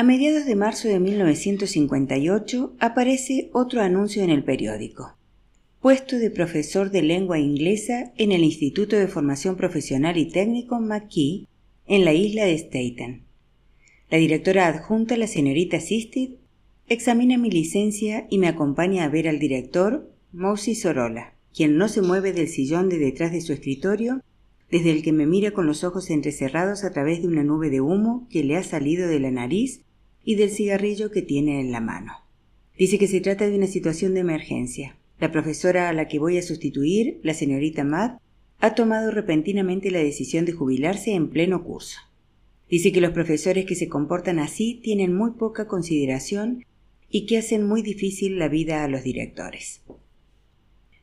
[0.00, 5.14] A mediados de marzo de 1958 aparece otro anuncio en el periódico
[5.82, 11.46] puesto de profesor de lengua inglesa en el Instituto de Formación Profesional y Técnico McKee
[11.86, 13.24] en la isla de Staten.
[14.08, 16.36] La directora adjunta, la señorita Sistid,
[16.88, 22.00] examina mi licencia y me acompaña a ver al director, Mousy Sorola, quien no se
[22.00, 24.22] mueve del sillón de detrás de su escritorio,
[24.70, 27.82] desde el que me mira con los ojos entrecerrados a través de una nube de
[27.82, 29.82] humo que le ha salido de la nariz
[30.24, 32.12] y del cigarrillo que tiene en la mano.
[32.78, 34.96] Dice que se trata de una situación de emergencia.
[35.18, 38.20] La profesora a la que voy a sustituir, la señorita Matt,
[38.60, 41.98] ha tomado repentinamente la decisión de jubilarse en pleno curso.
[42.70, 46.64] Dice que los profesores que se comportan así tienen muy poca consideración
[47.10, 49.82] y que hacen muy difícil la vida a los directores.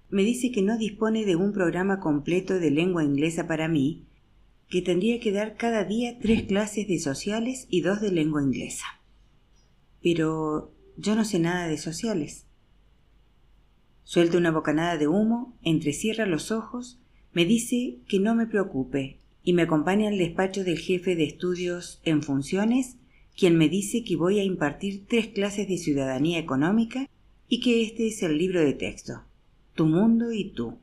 [0.10, 4.06] Me dice que no dispone de un programa completo de lengua inglesa para mí,
[4.70, 8.86] que tendría que dar cada día tres clases de sociales y dos de lengua inglesa.
[10.10, 12.46] Pero yo no sé nada de sociales.
[14.06, 16.98] Suelta una bocanada de humo, entrecierra los ojos,
[17.34, 22.00] me dice que no me preocupe y me acompaña al despacho del jefe de estudios
[22.06, 22.96] en funciones,
[23.38, 27.10] quien me dice que voy a impartir tres clases de ciudadanía económica
[27.50, 29.24] y que este es el libro de texto,
[29.76, 30.78] Tu mundo y tú.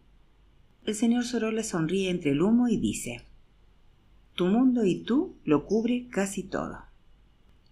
[0.85, 3.23] El señor Sorolla sonríe entre el humo y dice,
[4.35, 6.93] Tu mundo y tú lo cubre casi todo.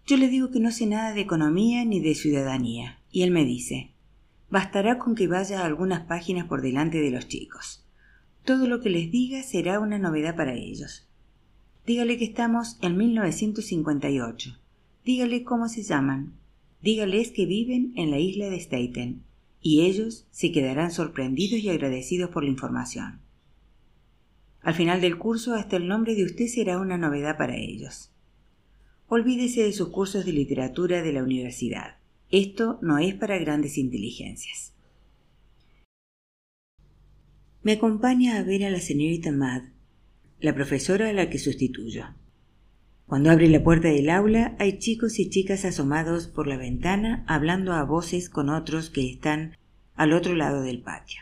[0.07, 3.45] Yo le digo que no sé nada de economía ni de ciudadanía, y él me
[3.45, 3.93] dice,
[4.53, 7.87] Bastará con que vaya algunas páginas por delante de los chicos.
[8.45, 11.09] Todo lo que les diga será una novedad para ellos.
[11.87, 14.59] Dígale que estamos en 1958.
[15.07, 16.35] Dígale cómo se llaman.
[16.83, 19.23] Dígales que viven en la isla de Staten.
[19.62, 23.21] Y ellos se quedarán sorprendidos y agradecidos por la información.
[24.61, 28.12] Al final del curso hasta el nombre de usted será una novedad para ellos.
[29.14, 31.98] Olvídese de sus cursos de literatura de la universidad.
[32.31, 34.72] Esto no es para grandes inteligencias.
[37.62, 39.64] Me acompaña a ver a la señorita Mad,
[40.40, 42.07] la profesora a la que sustituyo.
[43.05, 47.75] Cuando abre la puerta del aula hay chicos y chicas asomados por la ventana hablando
[47.75, 49.59] a voces con otros que están
[49.94, 51.20] al otro lado del patio.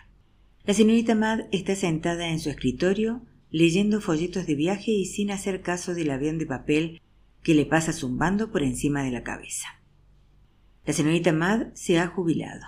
[0.63, 5.61] La señorita Mad está sentada en su escritorio leyendo folletos de viaje y sin hacer
[5.61, 7.01] caso del avión de papel
[7.43, 9.81] que le pasa zumbando por encima de la cabeza.
[10.87, 12.65] La señorita Mad se ha jubilado.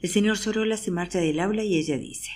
[0.00, 2.30] El señor Sorolla se marcha del aula y ella dice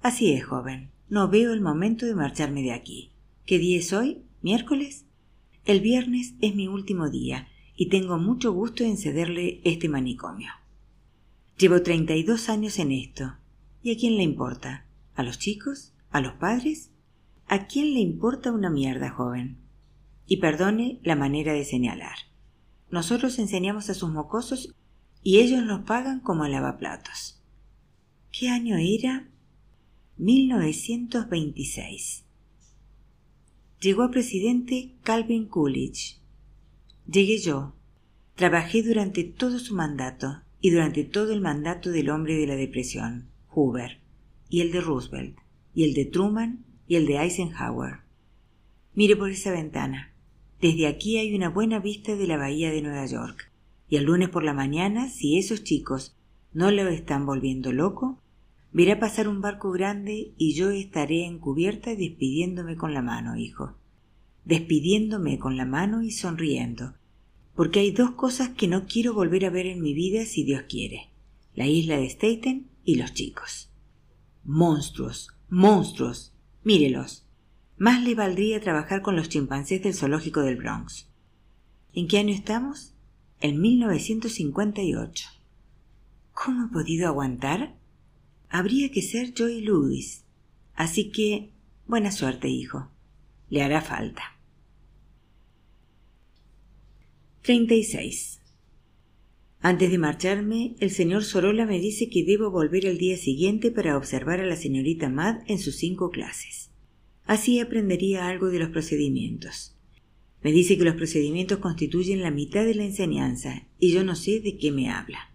[0.00, 0.90] Así es, joven.
[1.08, 3.12] No veo el momento de marcharme de aquí.
[3.46, 4.22] ¿Qué día es hoy?
[4.40, 5.04] ¿Miércoles?
[5.64, 10.50] El viernes es mi último día y tengo mucho gusto en cederle este manicomio.
[11.56, 13.34] Llevo treinta y dos años en esto.
[13.82, 14.86] ¿Y a quién le importa?
[15.14, 15.92] ¿A los chicos?
[16.10, 16.90] ¿A los padres?
[17.46, 19.61] ¿A quién le importa una mierda, joven?
[20.26, 22.16] Y perdone la manera de señalar.
[22.90, 24.74] Nosotros enseñamos a sus mocosos
[25.22, 27.42] y ellos nos pagan como lavaplatos.
[28.30, 29.28] ¿Qué año era?
[30.18, 32.24] 1926.
[33.80, 36.18] Llegó a presidente Calvin Coolidge.
[37.06, 37.74] Llegué yo.
[38.36, 43.30] Trabajé durante todo su mandato y durante todo el mandato del hombre de la depresión,
[43.48, 44.00] Hoover,
[44.48, 45.36] y el de Roosevelt
[45.74, 48.00] y el de Truman y el de Eisenhower.
[48.94, 50.11] Mire por esa ventana.
[50.62, 53.50] Desde aquí hay una buena vista de la bahía de Nueva York.
[53.88, 56.14] Y el lunes por la mañana, si esos chicos
[56.52, 58.22] no lo están volviendo loco,
[58.70, 63.74] verá pasar un barco grande y yo estaré encubierta despidiéndome con la mano, hijo.
[64.44, 66.94] Despidiéndome con la mano y sonriendo.
[67.56, 70.62] Porque hay dos cosas que no quiero volver a ver en mi vida si Dios
[70.68, 71.08] quiere.
[71.56, 73.68] La isla de Staten y los chicos.
[74.44, 76.32] Monstruos, Monstruos.
[76.62, 77.21] Mírelos.
[77.82, 81.08] Más le valdría trabajar con los chimpancés del zoológico del Bronx.
[81.92, 82.94] ¿En qué año estamos?
[83.40, 85.28] En 1958.
[86.32, 87.74] ¿Cómo he podido aguantar?
[88.48, 90.22] Habría que ser Joy Lewis.
[90.76, 91.50] Así que,
[91.88, 92.88] buena suerte, hijo.
[93.50, 94.38] Le hará falta.
[97.42, 98.42] 36.
[99.60, 103.96] Antes de marcharme, el señor Sorolla me dice que debo volver al día siguiente para
[103.96, 106.61] observar a la señorita Mad en sus cinco clases.
[107.26, 109.74] Así aprendería algo de los procedimientos.
[110.42, 114.40] Me dice que los procedimientos constituyen la mitad de la enseñanza y yo no sé
[114.40, 115.30] de qué me habla.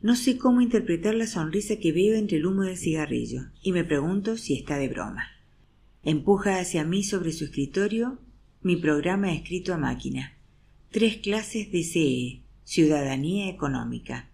[0.00, 3.84] No sé cómo interpretar la sonrisa que veo entre el humo del cigarrillo y me
[3.84, 5.26] pregunto si está de broma.
[6.04, 8.18] Empuja hacia mí sobre su escritorio
[8.62, 10.36] mi programa escrito a máquina.
[10.90, 14.30] Tres clases de CE, Ciudadanía Económica.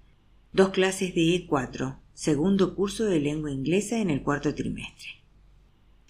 [0.52, 5.23] Dos clases de E4, segundo curso de lengua inglesa en el cuarto trimestre.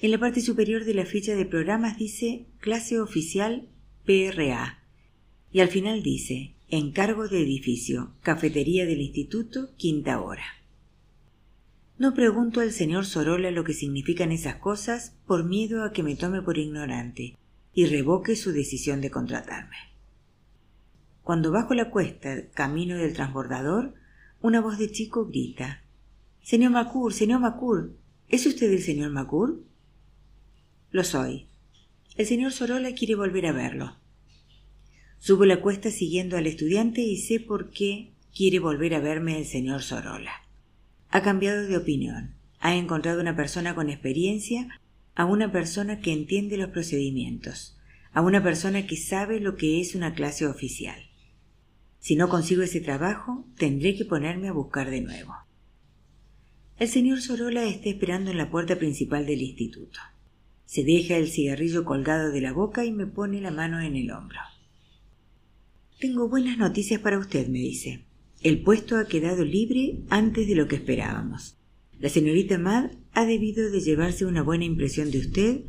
[0.00, 3.68] En la parte superior de la ficha de programas dice clase oficial
[4.04, 4.82] PRA
[5.52, 10.44] y al final dice encargo de edificio, cafetería del instituto, quinta hora.
[11.96, 16.16] No pregunto al señor Sorola lo que significan esas cosas por miedo a que me
[16.16, 17.36] tome por ignorante
[17.72, 19.76] y revoque su decisión de contratarme.
[21.22, 23.94] Cuando bajo la cuesta, camino del transbordador,
[24.42, 25.82] una voz de chico grita
[26.42, 27.96] Señor Macur, señor Macur,
[28.28, 29.62] ¿es usted el señor Macur?
[30.94, 31.48] Lo soy.
[32.16, 33.96] El señor Sorola quiere volver a verlo.
[35.18, 39.44] Subo la cuesta siguiendo al estudiante y sé por qué quiere volver a verme el
[39.44, 40.30] señor Sorola.
[41.10, 42.36] Ha cambiado de opinión.
[42.60, 44.68] Ha encontrado una persona con experiencia,
[45.16, 47.76] a una persona que entiende los procedimientos,
[48.12, 51.10] a una persona que sabe lo que es una clase oficial.
[51.98, 55.34] Si no consigo ese trabajo, tendré que ponerme a buscar de nuevo.
[56.78, 59.98] El señor Sorola está esperando en la puerta principal del instituto.
[60.66, 64.10] Se deja el cigarrillo colgado de la boca y me pone la mano en el
[64.10, 64.40] hombro.
[66.00, 68.04] Tengo buenas noticias para usted, me dice.
[68.42, 71.56] El puesto ha quedado libre antes de lo que esperábamos.
[71.98, 75.60] La señorita Mad ha debido de llevarse una buena impresión de usted,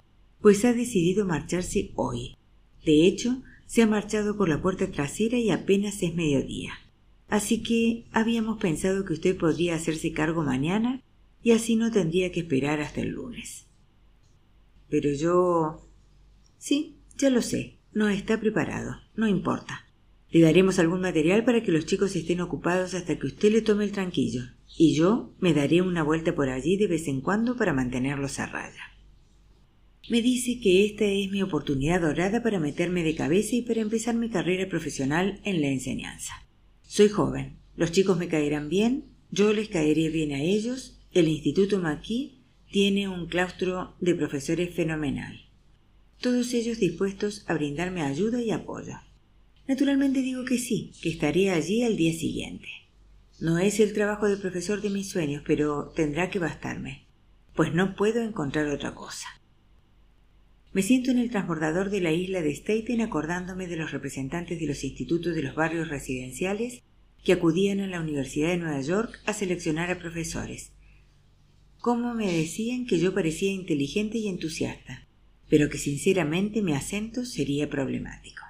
[0.42, 2.36] pues ha decidido marcharse hoy.
[2.86, 6.74] De hecho, se ha marchado por la puerta trasera y apenas es mediodía.
[7.28, 11.02] Así que habíamos pensado que usted podría hacerse cargo mañana
[11.44, 13.66] y así no tendría que esperar hasta el lunes.
[14.90, 15.90] Pero yo...
[16.58, 19.86] Sí, ya lo sé, no está preparado, no importa.
[20.30, 23.86] Le daremos algún material para que los chicos estén ocupados hasta que usted le tome
[23.86, 24.44] el tranquillo,
[24.78, 28.48] y yo me daré una vuelta por allí de vez en cuando para mantenerlos a
[28.48, 28.82] raya.
[30.10, 34.16] Me dice que esta es mi oportunidad dorada para meterme de cabeza y para empezar
[34.16, 36.34] mi carrera profesional en la enseñanza.
[36.84, 41.80] Soy joven, los chicos me caerán bien, yo les caeré bien a ellos, el Instituto
[41.80, 42.34] Maquis
[42.72, 45.46] tiene un claustro de profesores fenomenal,
[46.20, 48.96] todos ellos dispuestos a brindarme ayuda y apoyo.
[49.68, 52.68] Naturalmente digo que sí, que estaré allí al día siguiente.
[53.40, 57.06] No es el trabajo de profesor de mis sueños, pero tendrá que bastarme,
[57.54, 59.28] pues no puedo encontrar otra cosa.
[60.72, 64.68] Me siento en el transbordador de la isla de Staten acordándome de los representantes de
[64.68, 66.84] los institutos de los barrios residenciales
[67.24, 70.72] que acudían a la Universidad de Nueva York a seleccionar a profesores.
[71.86, 75.08] Cómo me decían que yo parecía inteligente y entusiasta,
[75.48, 78.42] pero que sinceramente mi acento sería problemático.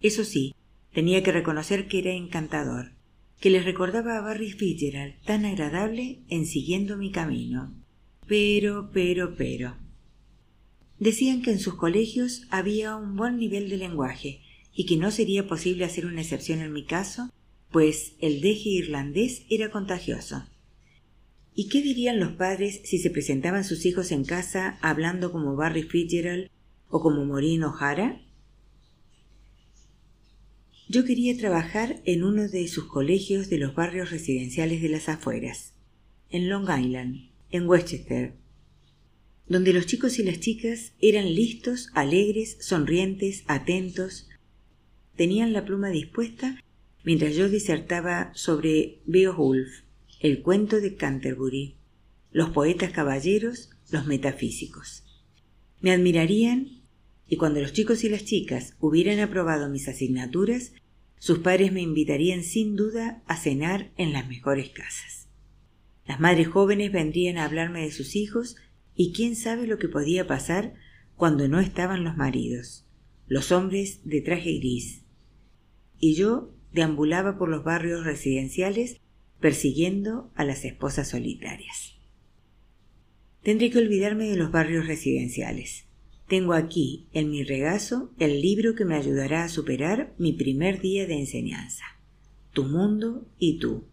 [0.00, 0.54] Eso sí,
[0.94, 2.92] tenía que reconocer que era encantador,
[3.40, 7.74] que les recordaba a Barry Fitzgerald tan agradable en siguiendo mi camino.
[8.26, 9.76] Pero, pero, pero.
[10.98, 14.40] Decían que en sus colegios había un buen nivel de lenguaje
[14.74, 17.28] y que no sería posible hacer una excepción en mi caso,
[17.70, 20.46] pues el deje irlandés era contagioso.
[21.54, 25.82] ¿Y qué dirían los padres si se presentaban sus hijos en casa hablando como Barry
[25.82, 26.48] Fitzgerald
[26.88, 28.22] o como Maureen O'Hara?
[30.88, 35.74] Yo quería trabajar en uno de sus colegios de los barrios residenciales de las afueras,
[36.30, 38.34] en Long Island, en Westchester,
[39.46, 44.28] donde los chicos y las chicas eran listos, alegres, sonrientes, atentos,
[45.16, 46.58] tenían la pluma dispuesta
[47.04, 49.81] mientras yo disertaba sobre Beowulf,
[50.22, 51.74] el cuento de Canterbury,
[52.30, 55.02] los poetas caballeros, los metafísicos.
[55.80, 56.84] Me admirarían
[57.26, 60.74] y cuando los chicos y las chicas hubieran aprobado mis asignaturas,
[61.18, 65.26] sus padres me invitarían sin duda a cenar en las mejores casas.
[66.06, 68.54] Las madres jóvenes vendrían a hablarme de sus hijos
[68.94, 70.74] y quién sabe lo que podía pasar
[71.16, 72.86] cuando no estaban los maridos,
[73.26, 75.02] los hombres de traje gris.
[75.98, 79.00] Y yo deambulaba por los barrios residenciales
[79.42, 81.96] persiguiendo a las esposas solitarias.
[83.42, 85.84] Tendré que olvidarme de los barrios residenciales.
[86.28, 91.06] Tengo aquí, en mi regazo, el libro que me ayudará a superar mi primer día
[91.06, 91.84] de enseñanza.
[92.52, 93.84] Tu mundo y tú.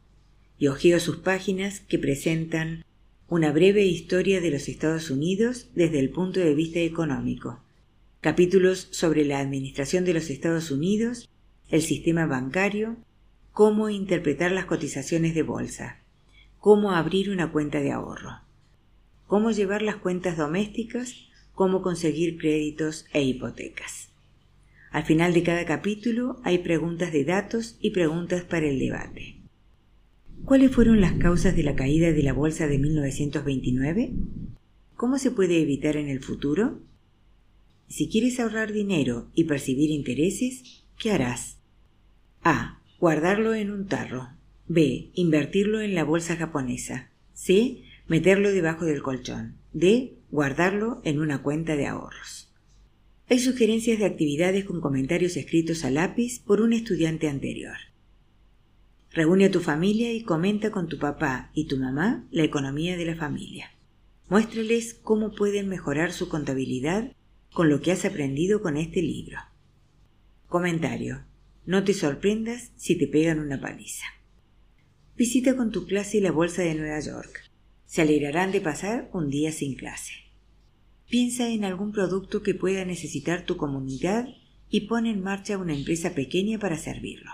[0.59, 2.85] Y ojeo sus páginas que presentan
[3.27, 7.63] una breve historia de los Estados Unidos desde el punto de vista económico,
[8.21, 11.27] capítulos sobre la administración de los Estados Unidos,
[11.69, 12.97] el sistema bancario,
[13.59, 15.99] cómo interpretar las cotizaciones de bolsa,
[16.59, 18.39] cómo abrir una cuenta de ahorro,
[19.27, 24.11] cómo llevar las cuentas domésticas, cómo conseguir créditos e hipotecas.
[24.91, 29.35] Al final de cada capítulo hay preguntas de datos y preguntas para el debate.
[30.45, 34.13] ¿Cuáles fueron las causas de la caída de la bolsa de 1929?
[34.95, 36.79] ¿Cómo se puede evitar en el futuro?
[37.89, 41.57] Si quieres ahorrar dinero y percibir intereses, ¿qué harás?
[42.41, 42.78] A.
[42.99, 44.27] Guardarlo en un tarro.
[44.67, 45.11] B.
[45.13, 47.09] Invertirlo en la bolsa japonesa.
[47.33, 47.83] C.
[48.09, 49.55] Meterlo debajo del colchón.
[49.71, 50.17] D.
[50.31, 52.53] Guardarlo en una cuenta de ahorros.
[53.29, 57.77] Hay sugerencias de actividades con comentarios escritos a lápiz por un estudiante anterior.
[59.11, 63.05] Reúne a tu familia y comenta con tu papá y tu mamá la economía de
[63.05, 63.71] la familia.
[64.27, 67.13] Muéstrales cómo pueden mejorar su contabilidad
[67.53, 69.37] con lo que has aprendido con este libro.
[70.47, 71.28] Comentario.
[71.69, 74.05] No te sorprendas si te pegan una paliza.
[75.15, 77.47] Visita con tu clase la Bolsa de Nueva York.
[77.85, 80.13] Se alegrarán de pasar un día sin clase.
[81.07, 84.29] Piensa en algún producto que pueda necesitar tu comunidad
[84.71, 87.29] y pon en marcha una empresa pequeña para servirlo.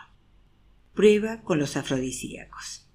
[0.93, 2.89] Prueba con los afrodisíacos.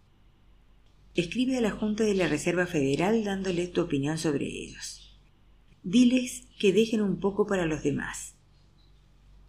[1.14, 5.18] Escribe a la Junta de la Reserva Federal dándole tu opinión sobre ellos.
[5.84, 8.34] Diles que dejen un poco para los demás.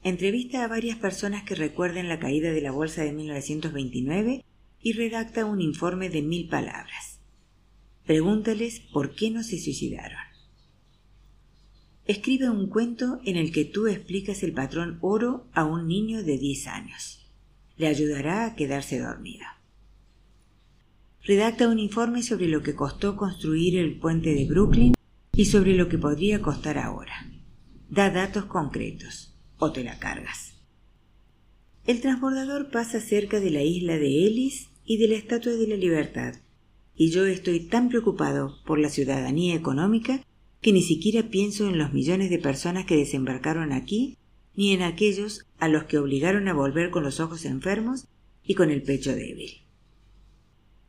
[0.04, 4.44] Entrevista a varias personas que recuerden la caída de la bolsa de 1929
[4.82, 7.20] y redacta un informe de mil palabras.
[8.08, 10.18] Pregúntales por qué no se suicidaron.
[12.06, 16.40] Escribe un cuento en el que tú explicas el patrón oro a un niño de
[16.40, 17.22] 10 años
[17.78, 19.60] le ayudará a quedarse dormida.
[21.24, 24.94] Redacta un informe sobre lo que costó construir el puente de Brooklyn
[25.34, 27.28] y sobre lo que podría costar ahora.
[27.90, 29.31] Da datos concretos
[29.62, 30.56] o te la cargas.
[31.86, 35.76] El transbordador pasa cerca de la isla de Ellis y de la Estatua de la
[35.76, 36.34] Libertad,
[36.96, 40.26] y yo estoy tan preocupado por la ciudadanía económica
[40.62, 44.18] que ni siquiera pienso en los millones de personas que desembarcaron aquí
[44.56, 48.08] ni en aquellos a los que obligaron a volver con los ojos enfermos
[48.44, 49.62] y con el pecho débil.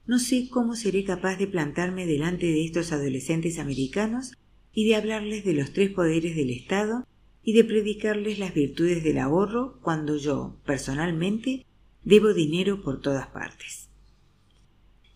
[0.07, 4.33] No sé cómo seré capaz de plantarme delante de estos adolescentes americanos
[4.73, 7.07] y de hablarles de los tres poderes del Estado
[7.45, 11.67] y de predicarles las virtudes del ahorro cuando yo, personalmente,
[12.05, 13.89] debo dinero por todas partes.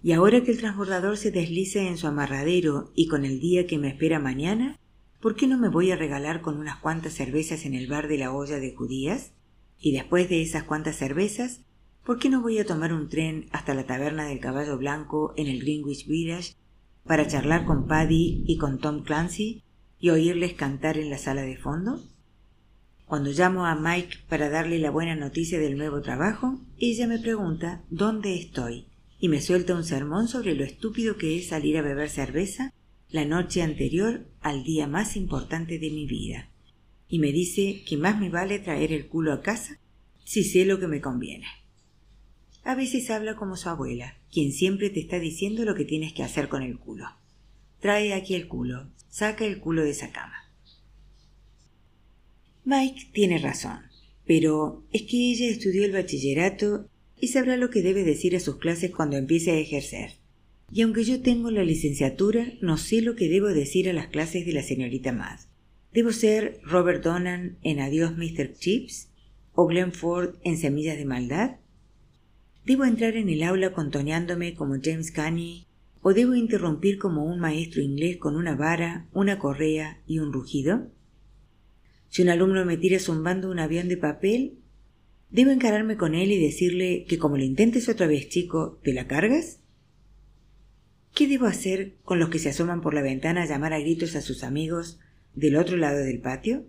[0.03, 3.79] Y ahora que el transbordador se desliza en su amarradero y con el día que
[3.79, 4.79] me espera mañana,
[5.21, 8.19] ¿por qué no me voy a regalar con unas cuantas cervezas en el bar de
[8.19, 9.33] la olla de judías?
[9.81, 11.63] Y después de esas cuantas cervezas,
[12.05, 15.49] ¿por qué no voy a tomar un tren hasta la taberna del caballo blanco en
[15.49, 16.55] el Greenwich Village
[17.05, 19.63] para charlar con Paddy y con Tom Clancy
[19.99, 22.01] y oírles cantar en la sala de fondo?
[23.07, 27.85] Cuando llamo a Mike para darle la buena noticia del nuevo trabajo, ella me pregunta
[27.89, 28.87] dónde estoy
[29.21, 32.75] y me suelta un sermón sobre lo estúpido que es salir a beber cerveza
[33.09, 36.51] la noche anterior al día más importante de mi vida,
[37.09, 39.79] y me dice que más me vale traer el culo a casa
[40.25, 41.47] si sé lo que me conviene.
[42.65, 46.25] A veces habla como su abuela, quien siempre te está diciendo lo que tienes que
[46.25, 47.07] hacer con el culo.
[47.79, 50.46] Trae aquí el culo, saca el culo de esa cama.
[52.69, 53.79] Mike tiene razón,
[54.27, 58.57] pero es que ella estudió el bachillerato y sabrá lo que debe decir a sus
[58.57, 60.15] clases cuando empiece a ejercer.
[60.73, 64.45] Y aunque yo tengo la licenciatura, no sé lo que debo decir a las clases
[64.45, 65.43] de la señorita Madd.
[65.93, 68.55] ¿Debo ser Robert Donan en Adiós Mr.
[68.59, 69.11] Chips?
[69.53, 71.59] ¿O Glenn Ford en Semillas de Maldad?
[72.65, 75.69] ¿Debo entrar en el aula contoneándome como James Canny?
[76.03, 80.91] ¿O debo interrumpir como un maestro inglés con una vara, una correa y un rugido?
[82.17, 84.55] Si un alumno me tira zumbando un avión de papel,
[85.29, 89.07] ¿Debo encararme con él y decirle que como lo intentes otra vez, chico, ¿te la
[89.07, 89.61] cargas?
[91.15, 94.17] ¿Qué debo hacer con los que se asoman por la ventana a llamar a gritos
[94.17, 94.99] a sus amigos
[95.35, 96.65] del otro lado del patio?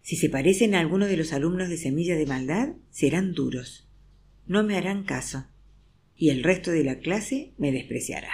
[0.00, 3.86] Si se parecen a alguno de los alumnos de Semilla de Maldad, serán duros.
[4.46, 5.44] No me harán caso.
[6.16, 8.30] Y el resto de la clase me despreciará.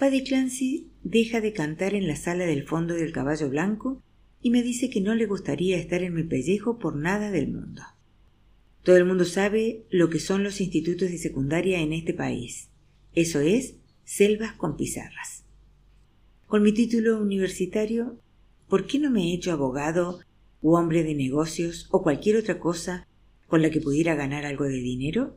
[0.00, 4.02] Paddy Clancy deja de cantar en la sala del fondo del caballo blanco
[4.40, 7.82] y me dice que no le gustaría estar en mi pellejo por nada del mundo.
[8.82, 12.70] Todo el mundo sabe lo que son los institutos de secundaria en este país.
[13.14, 15.44] Eso es selvas con pizarras.
[16.46, 18.18] Con mi título universitario,
[18.70, 20.20] ¿por qué no me he hecho abogado
[20.62, 23.06] o hombre de negocios o cualquier otra cosa
[23.48, 25.36] con la que pudiera ganar algo de dinero?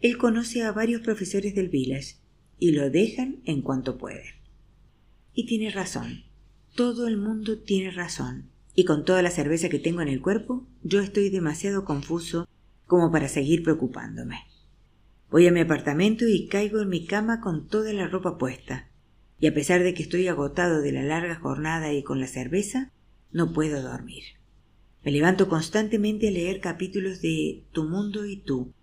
[0.00, 2.19] Él conoce a varios profesores del village
[2.60, 4.34] y lo dejan en cuanto pueden.
[5.34, 6.24] Y tiene razón.
[6.76, 10.66] Todo el mundo tiene razón, y con toda la cerveza que tengo en el cuerpo,
[10.84, 12.46] yo estoy demasiado confuso
[12.86, 14.44] como para seguir preocupándome.
[15.30, 18.88] Voy a mi apartamento y caigo en mi cama con toda la ropa puesta,
[19.40, 22.92] y a pesar de que estoy agotado de la larga jornada y con la cerveza,
[23.32, 24.24] no puedo dormir.
[25.02, 28.74] Me levanto constantemente a leer capítulos de Tu mundo y tú.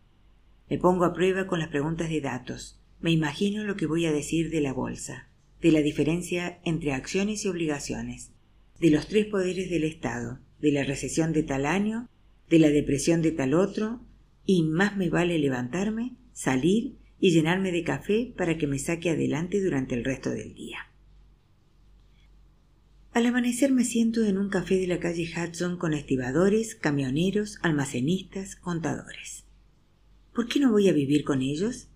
[0.68, 2.77] Me pongo a prueba con las preguntas de datos.
[3.00, 5.28] Me imagino lo que voy a decir de la bolsa
[5.62, 8.32] de la diferencia entre acciones y obligaciones,
[8.80, 12.10] de los tres poderes del Estado, de la recesión de tal año,
[12.50, 14.02] de la depresión de tal otro,
[14.46, 19.62] y más me vale levantarme, salir y llenarme de café para que me saque adelante
[19.62, 20.78] durante el resto del día.
[23.12, 28.56] Al amanecer me siento en un café de la calle Hudson con estibadores, camioneros, almacenistas,
[28.56, 29.44] contadores.
[30.36, 31.90] ¿Por qué no voy a vivir con ellos?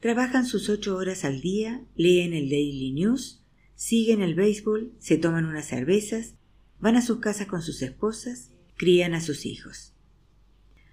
[0.00, 3.42] Trabajan sus ocho horas al día, leen el Daily News,
[3.74, 6.34] siguen el béisbol, se toman unas cervezas,
[6.78, 9.94] van a sus casas con sus esposas, crían a sus hijos.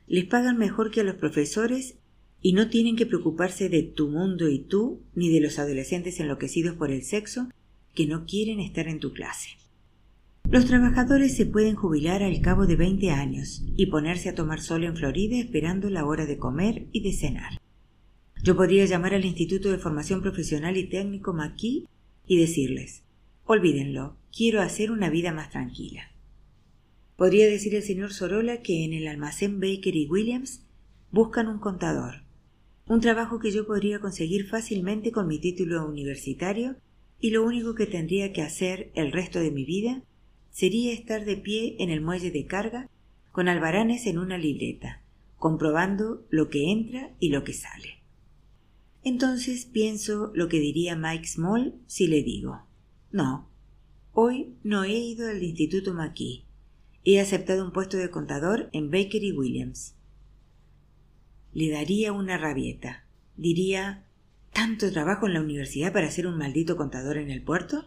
[0.08, 1.96] Les pagan mejor que a los profesores
[2.42, 6.76] y no tienen que preocuparse de tu mundo y tú, ni de los adolescentes enloquecidos
[6.76, 7.50] por el sexo
[7.94, 9.50] que no quieren estar en tu clase.
[10.50, 14.84] Los trabajadores se pueden jubilar al cabo de veinte años y ponerse a tomar sol
[14.84, 17.63] en Florida esperando la hora de comer y de cenar.
[18.44, 21.86] Yo podría llamar al Instituto de Formación Profesional y Técnico Maquis
[22.28, 23.02] y decirles,
[23.46, 26.12] olvídenlo, quiero hacer una vida más tranquila.
[27.16, 30.62] Podría decir el señor Sorola que en el almacén Baker y Williams
[31.10, 32.24] buscan un contador,
[32.86, 36.76] un trabajo que yo podría conseguir fácilmente con mi título universitario
[37.22, 40.04] y lo único que tendría que hacer el resto de mi vida
[40.52, 42.90] sería estar de pie en el muelle de carga
[43.32, 45.02] con albaranes en una libreta,
[45.38, 48.03] comprobando lo que entra y lo que sale.
[49.04, 52.66] Entonces pienso lo que diría Mike Small si le digo,
[53.12, 53.50] no,
[54.14, 56.46] hoy no he ido al Instituto McKee.
[57.04, 59.96] He aceptado un puesto de contador en Baker y Williams.
[61.52, 63.06] Le daría una rabieta.
[63.36, 64.06] Diría,
[64.54, 67.86] ¿tanto trabajo en la universidad para ser un maldito contador en el puerto?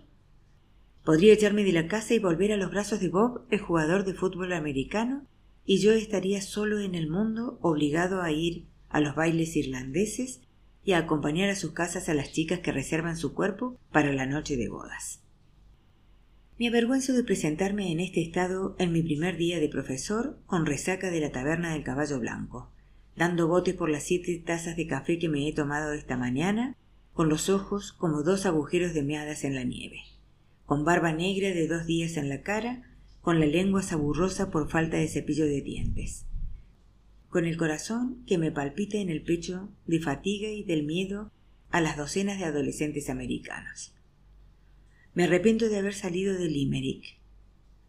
[1.02, 4.12] Podría echarme de la casa y volver a los brazos de Bob, el jugador de
[4.12, 5.26] fútbol americano,
[5.64, 10.42] y yo estaría solo en el mundo, obligado a ir a los bailes irlandeses
[10.86, 14.56] y acompañar a sus casas a las chicas que reservan su cuerpo para la noche
[14.56, 15.20] de bodas.
[16.58, 21.10] Me avergüenzo de presentarme en este estado en mi primer día de profesor con resaca
[21.10, 22.70] de la taberna del caballo blanco,
[23.16, 26.76] dando botes por las siete tazas de café que me he tomado esta mañana,
[27.12, 30.02] con los ojos como dos agujeros de meadas en la nieve,
[30.66, 32.84] con barba negra de dos días en la cara,
[33.22, 36.26] con la lengua saburrosa por falta de cepillo de dientes,
[37.36, 41.32] con el corazón que me palpita en el pecho de fatiga y del miedo
[41.68, 43.94] a las docenas de adolescentes americanos.
[45.12, 47.18] Me arrepiento de haber salido de Limerick.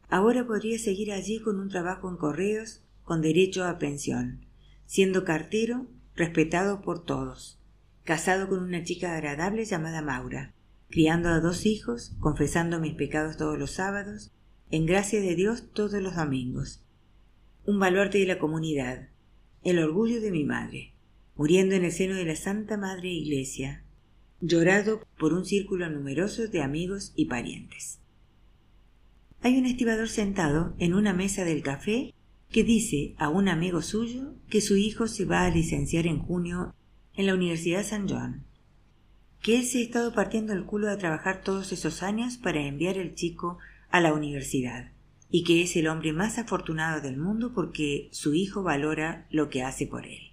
[0.09, 4.45] Ahora podría seguir allí con un trabajo en correos con derecho a pensión,
[4.85, 5.87] siendo cartero
[6.17, 7.57] respetado por todos,
[8.03, 10.55] casado con una chica agradable llamada Maura,
[10.89, 14.33] criando a dos hijos, confesando mis pecados todos los sábados,
[14.71, 16.83] en gracia de Dios todos los domingos.
[17.65, 19.07] Un baluarte de la comunidad,
[19.64, 20.93] el orgullo de mi madre,
[21.36, 23.84] muriendo en el seno de la Santa Madre Iglesia,
[24.41, 27.99] llorado por un círculo numeroso de amigos y parientes.
[29.41, 32.14] Hay un estibador sentado en una mesa del café
[32.51, 36.74] que dice a un amigo suyo que su hijo se va a licenciar en junio
[37.16, 38.45] en la Universidad San John,
[39.41, 42.97] que él se ha estado partiendo el culo a trabajar todos esos años para enviar
[42.97, 43.58] el chico
[43.89, 44.91] a la universidad,
[45.30, 49.63] y que es el hombre más afortunado del mundo porque su hijo valora lo que
[49.63, 50.32] hace por él.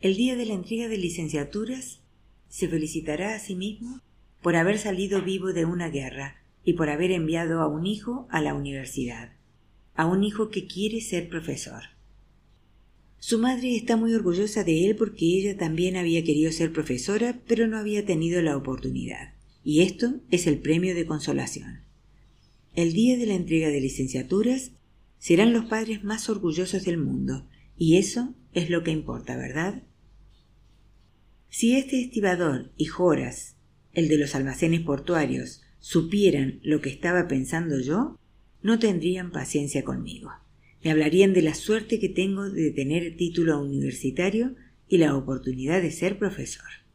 [0.00, 2.00] El día de la entrega de licenciaturas
[2.48, 4.00] se felicitará a sí mismo
[4.42, 8.40] por haber salido vivo de una guerra y por haber enviado a un hijo a
[8.40, 9.36] la universidad
[9.96, 11.82] a un hijo que quiere ser profesor.
[13.18, 17.66] Su madre está muy orgullosa de él porque ella también había querido ser profesora, pero
[17.66, 19.32] no había tenido la oportunidad.
[19.64, 21.80] Y esto es el premio de consolación.
[22.76, 24.72] El día de la entrega de licenciaturas
[25.18, 27.48] serán los padres más orgullosos del mundo,
[27.78, 29.82] y eso es lo que importa, ¿verdad?
[31.48, 33.56] Si este estibador y Joras,
[33.94, 38.18] el de los almacenes portuarios, supieran lo que estaba pensando yo,
[38.60, 40.30] no tendrían paciencia conmigo.
[40.84, 44.54] Me hablarían de la suerte que tengo de tener título universitario
[44.86, 46.85] y la oportunidad de ser profesor.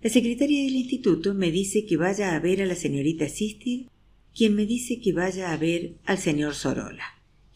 [0.00, 3.88] La secretaria del instituto me dice que vaya a ver a la señorita Sistir,
[4.32, 7.02] quien me dice que vaya a ver al señor Sorola,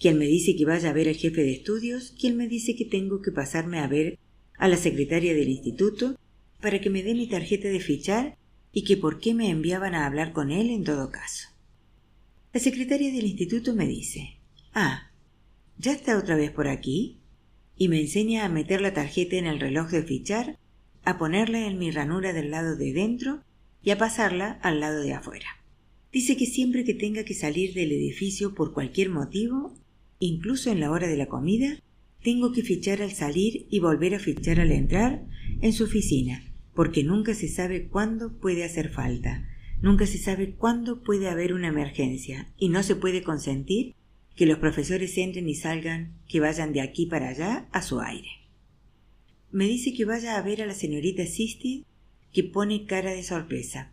[0.01, 2.85] quien me dice que vaya a ver al jefe de estudios, quien me dice que
[2.85, 4.19] tengo que pasarme a ver
[4.59, 6.19] a la secretaria del instituto
[6.61, 8.37] para que me dé mi tarjeta de fichar
[8.73, 11.49] y que por qué me enviaban a hablar con él en todo caso.
[12.53, 14.37] La secretaria del instituto me dice
[14.75, 15.13] Ah,
[15.79, 17.19] ¿ya está otra vez por aquí?
[17.77, 20.59] y me enseña a meter la tarjeta en el reloj de fichar,
[21.05, 23.43] a ponerla en mi ranura del lado de dentro
[23.83, 25.47] y a pasarla al lado de afuera.
[26.13, 29.75] Dice que siempre que tenga que salir del edificio por cualquier motivo,
[30.19, 31.81] incluso en la hora de la comida,
[32.23, 35.25] tengo que fichar al salir y volver a fichar al entrar
[35.61, 36.45] en su oficina,
[36.75, 39.49] porque nunca se sabe cuándo puede hacer falta,
[39.83, 43.97] Nunca se sabe cuándo puede haber una emergencia y no se puede consentir
[44.37, 48.29] que los profesores entren y salgan, que vayan de aquí para allá a su aire.
[49.53, 51.85] Me dice que vaya a ver a la señorita Sisti,
[52.33, 53.93] que pone cara de sorpresa.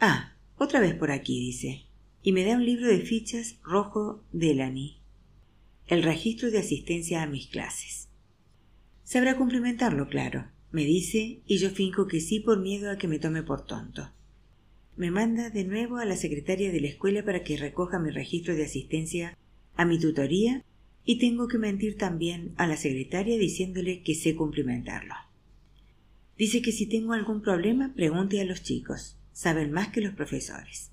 [0.00, 1.84] Ah, otra vez por aquí, dice,
[2.22, 4.98] y me da un libro de fichas rojo Delany.
[5.86, 8.08] El registro de asistencia a mis clases.
[9.04, 13.18] Sabrá cumplimentarlo, claro, me dice, y yo finco que sí por miedo a que me
[13.18, 14.10] tome por tonto
[14.98, 18.56] me manda de nuevo a la secretaria de la escuela para que recoja mi registro
[18.56, 19.38] de asistencia
[19.76, 20.64] a mi tutoría
[21.08, 25.14] y tengo que mentir también a la secretaria diciéndole que sé cumplimentarlo.
[26.36, 30.90] Dice que si tengo algún problema pregunte a los chicos, saben más que los profesores.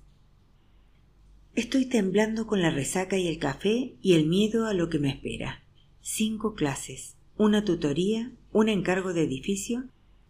[1.54, 5.10] Estoy temblando con la resaca y el café y el miedo a lo que me
[5.10, 5.62] espera.
[6.00, 9.84] Cinco clases, una tutoría, un encargo de edificio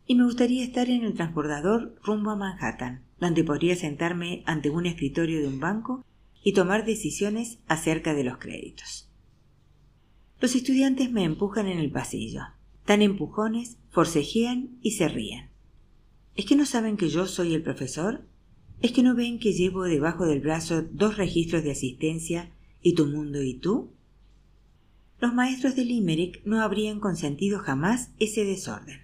[0.05, 4.87] y me gustaría estar en el transbordador rumbo a Manhattan donde podría sentarme ante un
[4.87, 6.05] escritorio de un banco
[6.43, 9.06] y tomar decisiones acerca de los créditos.
[10.41, 12.43] Los estudiantes me empujan en el pasillo.
[12.85, 15.49] Tan empujones, forcejean y se ríen.
[16.37, 18.27] ¿Es que no saben que yo soy el profesor?
[18.83, 22.51] ¿Es que no ven que llevo debajo del brazo dos registros de asistencia
[22.83, 23.93] y tu mundo y tú?
[25.19, 29.01] Los maestros de Limerick no habrían consentido jamás ese desorden.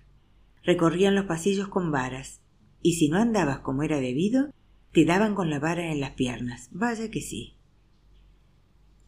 [0.62, 2.42] Recorrían los pasillos con varas,
[2.82, 4.52] y si no andabas como era debido,
[4.92, 6.68] te daban con la vara en las piernas.
[6.70, 7.54] Vaya que sí.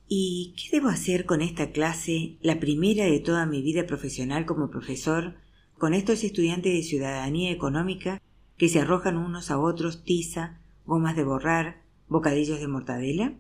[0.07, 4.71] ¿Y qué debo hacer con esta clase, la primera de toda mi vida profesional como
[4.71, 5.35] profesor,
[5.79, 8.21] con estos estudiantes de ciudadanía económica
[8.57, 13.35] que se arrojan unos a otros tiza, gomas de borrar, bocadillos de mortadela?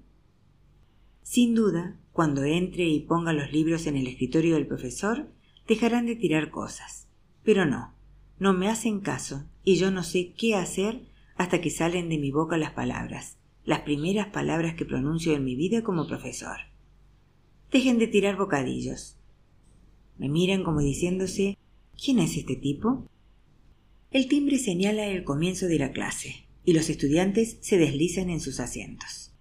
[1.22, 5.28] Sin duda, cuando entre y ponga los libros en el escritorio del profesor,
[5.68, 7.08] dejarán de tirar cosas.
[7.42, 7.94] Pero no,
[8.38, 11.02] no me hacen caso y yo no sé qué hacer
[11.36, 15.56] hasta que salen de mi boca las palabras, las primeras palabras que pronuncio en mi
[15.56, 16.56] vida como profesor.
[17.70, 19.16] Dejen de tirar bocadillos.
[20.18, 21.58] Me miran como diciéndose
[22.02, 23.08] ¿Quién es este tipo?
[24.10, 28.60] El timbre señala el comienzo de la clase, y los estudiantes se deslizan en sus
[28.60, 29.32] asientos.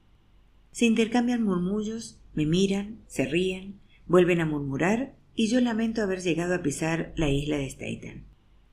[0.71, 6.55] Se intercambian murmullos, me miran, se ríen, vuelven a murmurar, y yo lamento haber llegado
[6.55, 8.25] a pisar la isla de Staten.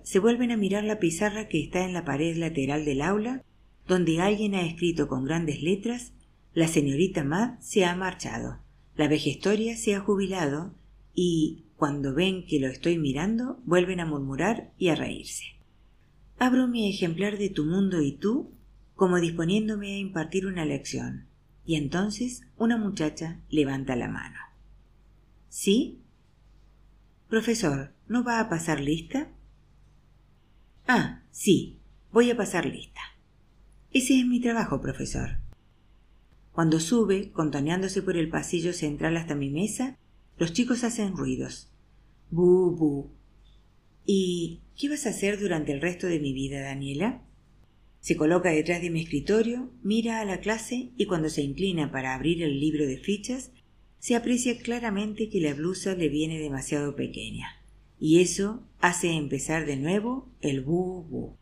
[0.02, 3.44] Se vuelven a mirar la pizarra que está en la pared lateral del aula,
[3.90, 6.12] donde alguien ha escrito con grandes letras
[6.54, 8.60] La señorita Mad se ha marchado,
[8.94, 10.76] la vejestoria se ha jubilado,
[11.12, 15.42] y cuando ven que lo estoy mirando, vuelven a murmurar y a reírse.
[16.38, 18.52] Abro mi ejemplar de Tu mundo y tú,
[18.94, 21.26] como disponiéndome a impartir una lección,
[21.66, 24.38] y entonces una muchacha levanta la mano.
[25.48, 25.98] ¿Sí?
[27.28, 29.32] Profesor, ¿no va a pasar lista?
[30.86, 31.80] Ah, sí,
[32.12, 33.00] voy a pasar lista.
[33.92, 35.38] Ese es mi trabajo, profesor.
[36.52, 39.98] Cuando sube, contoneándose por el pasillo central hasta mi mesa,
[40.38, 41.72] los chicos hacen ruidos.
[42.30, 43.10] Bu, bu.
[44.06, 47.22] ¿Y qué vas a hacer durante el resto de mi vida, Daniela?
[47.98, 52.14] Se coloca detrás de mi escritorio, mira a la clase y cuando se inclina para
[52.14, 53.50] abrir el libro de fichas,
[53.98, 57.48] se aprecia claramente que la blusa le viene demasiado pequeña.
[57.98, 61.36] Y eso hace empezar de nuevo el bu.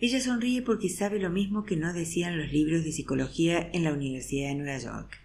[0.00, 3.92] Ella sonríe porque sabe lo mismo que no decían los libros de psicología en la
[3.92, 5.20] Universidad de Nueva York,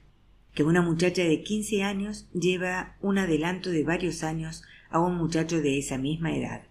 [0.54, 5.62] que una muchacha de 15 años lleva un adelanto de varios años a un muchacho
[5.62, 6.68] de esa misma edad,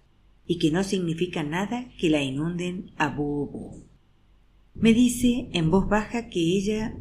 [0.47, 3.85] y que no significa nada que la inunden a bu
[4.75, 6.97] Me dice en voz baja que ella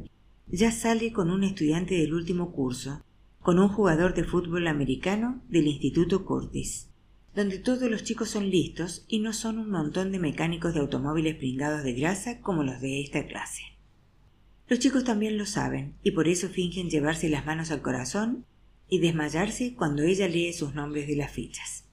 [0.47, 3.03] ya sale con un estudiante del último curso,
[3.39, 6.89] con un jugador de fútbol americano del Instituto Curtis,
[7.37, 11.35] donde todos los chicos son listos y no son un montón de mecánicos de automóviles
[11.35, 13.61] pringados de grasa como los de esta clase.
[14.67, 18.47] Los chicos también lo saben y por eso fingen llevarse las manos al corazón
[18.89, 21.85] y desmayarse cuando ella lee sus nombres de las fichas.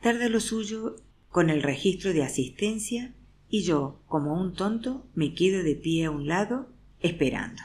[0.00, 0.94] Tarda lo suyo
[1.28, 3.16] con el registro de asistencia
[3.48, 6.68] y yo, como un tonto, me quedo de pie a un lado,
[7.00, 7.62] esperando.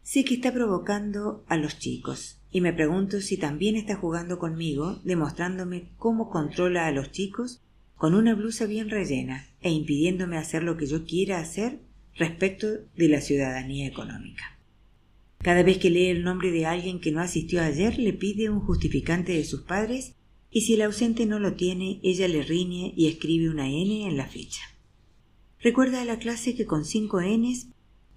[0.00, 5.00] Sé que está provocando a los chicos, y me pregunto si también está jugando conmigo,
[5.04, 7.60] demostrándome cómo controla a los chicos
[7.96, 11.80] con una blusa bien rellena e impidiéndome hacer lo que yo quiera hacer
[12.16, 14.58] respecto de la ciudadanía económica.
[15.42, 18.60] Cada vez que lee el nombre de alguien que no asistió ayer, le pide un
[18.60, 20.14] justificante de sus padres
[20.50, 24.16] y si el ausente no lo tiene, ella le riñe y escribe una N en
[24.16, 24.62] la ficha.
[25.60, 27.68] Recuerda a la clase que con cinco Ns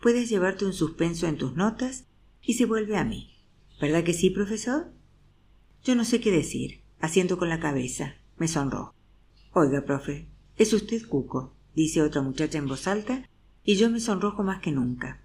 [0.02, 2.06] puedes llevarte un suspenso en tus notas
[2.42, 3.33] y se vuelve a mí.
[3.80, 4.92] ¿Verdad que sí, profesor?
[5.84, 6.82] Yo no sé qué decir.
[7.00, 8.16] Asiento con la cabeza.
[8.38, 8.94] Me sonró.
[9.52, 13.30] Oiga, profe, es usted cuco, dice otra muchacha en voz alta,
[13.64, 15.22] y yo me sonrojo más que nunca.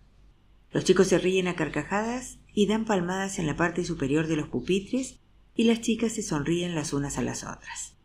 [0.71, 4.49] Los chicos se ríen a carcajadas y dan palmadas en la parte superior de los
[4.49, 5.19] pupitres
[5.55, 7.97] y las chicas se sonríen las unas a las otras.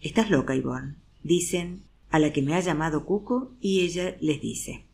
[0.00, 4.86] Estás loca, Ivonne, dicen a la que me ha llamado Cuco y ella les dice.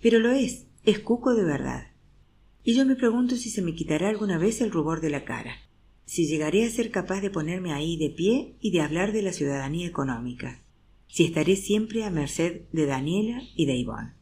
[0.00, 1.91] Pero lo es, es Cuco de verdad.
[2.64, 5.56] Y yo me pregunto si se me quitará alguna vez el rubor de la cara,
[6.04, 9.32] si llegaré a ser capaz de ponerme ahí de pie y de hablar de la
[9.32, 10.62] ciudadanía económica,
[11.08, 14.14] si estaré siempre a merced de Daniela y de Ivonne.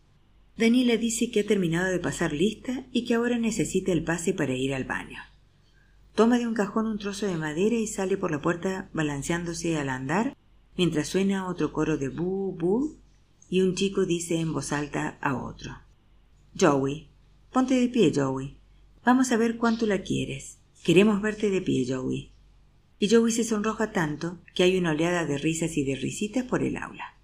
[0.56, 4.54] Daniela dice que ha terminado de pasar lista y que ahora necesita el pase para
[4.54, 5.18] ir al baño.
[6.14, 9.88] Toma de un cajón un trozo de madera y sale por la puerta balanceándose al
[9.88, 10.36] andar
[10.76, 12.96] mientras suena otro coro de bu bu
[13.48, 15.72] y un chico dice en voz alta a otro
[16.58, 17.09] Joey,
[17.52, 18.56] ponte de pie, Joey.
[19.04, 20.58] Vamos a ver cuánto la quieres.
[20.84, 22.32] Queremos verte de pie, Joey.
[22.98, 26.62] Y Joey se sonroja tanto que hay una oleada de risas y de risitas por
[26.62, 27.16] el aula.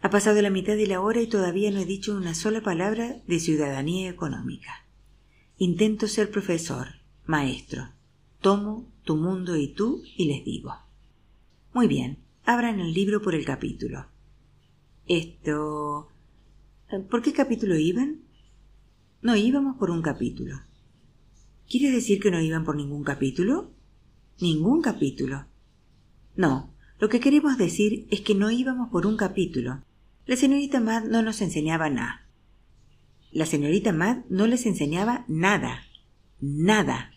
[0.00, 3.22] Ha pasado la mitad de la hora y todavía no he dicho una sola palabra
[3.26, 4.84] de ciudadanía económica.
[5.58, 6.88] Intento ser profesor,
[7.24, 7.90] maestro.
[8.40, 10.74] Tomo tu mundo y tú y les digo.
[11.72, 14.06] Muy bien, abran el libro por el capítulo.
[15.06, 16.08] Esto...
[17.08, 18.21] ¿Por qué capítulo iban?
[19.22, 20.60] No íbamos por un capítulo.
[21.68, 23.70] ¿Quiere decir que no iban por ningún capítulo?
[24.40, 25.46] Ningún capítulo.
[26.34, 29.84] No, lo que queremos decir es que no íbamos por un capítulo,
[30.26, 32.26] la señorita Mad no nos enseñaba nada.
[33.30, 35.84] La señorita Mad no les enseñaba nada.
[36.40, 37.12] Nada.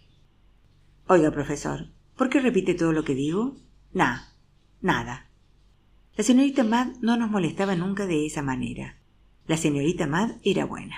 [1.07, 3.57] Oiga, profesor, ¿por qué repite todo lo que digo?
[3.93, 4.31] Nada.
[4.79, 5.27] Nada.
[6.15, 8.97] La señorita Mad no nos molestaba nunca de esa manera.
[9.47, 10.97] La señorita Mad era buena.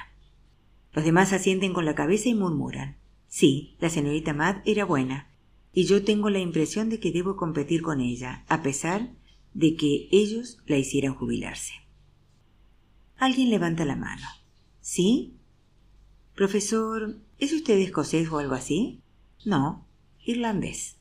[0.98, 2.98] Los demás asienten con la cabeza y murmuran.
[3.28, 5.30] Sí, la señorita Mad era buena,
[5.72, 9.12] y yo tengo la impresión de que debo competir con ella, a pesar
[9.54, 11.74] de que ellos la hicieran jubilarse.
[13.16, 14.26] Alguien levanta la mano.
[14.82, 15.36] ¿Sí?
[16.34, 19.00] Profesor, ¿es usted escocés o algo así?
[19.46, 19.86] No,
[20.26, 20.98] irlandés.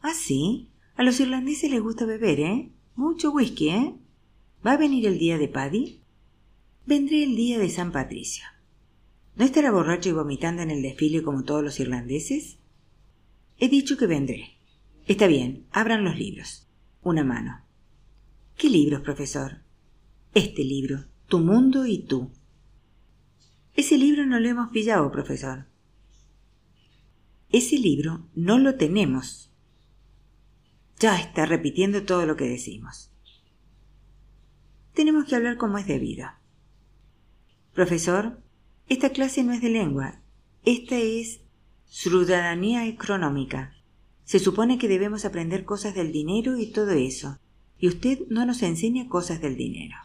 [0.00, 0.70] Ah, sí.
[0.94, 2.70] A los irlandeses les gusta beber, ¿eh?
[2.94, 3.94] Mucho whisky, ¿eh?
[4.66, 6.00] ¿Va a venir el día de Paddy?
[6.86, 8.46] Vendré el día de San Patricio.
[9.36, 12.58] ¿No estará borracho y vomitando en el desfile como todos los irlandeses?
[13.58, 14.56] He dicho que vendré.
[15.06, 16.66] Está bien, abran los libros.
[17.02, 17.62] Una mano.
[18.56, 19.60] ¿Qué libros, profesor?
[20.32, 22.30] Este libro, Tu mundo y tú.
[23.74, 25.66] Ese libro no lo hemos pillado, profesor.
[27.50, 29.50] Ese libro no lo tenemos.
[30.98, 33.10] Ya está repitiendo todo lo que decimos.
[34.94, 36.26] Tenemos que hablar como es debido.
[37.74, 38.40] Profesor,
[38.88, 40.20] esta clase no es de lengua.
[40.64, 41.40] Esta es
[41.86, 43.74] ciudadanía económica.
[44.24, 47.38] Se supone que debemos aprender cosas del dinero y todo eso,
[47.78, 49.96] y usted no nos enseña cosas del dinero.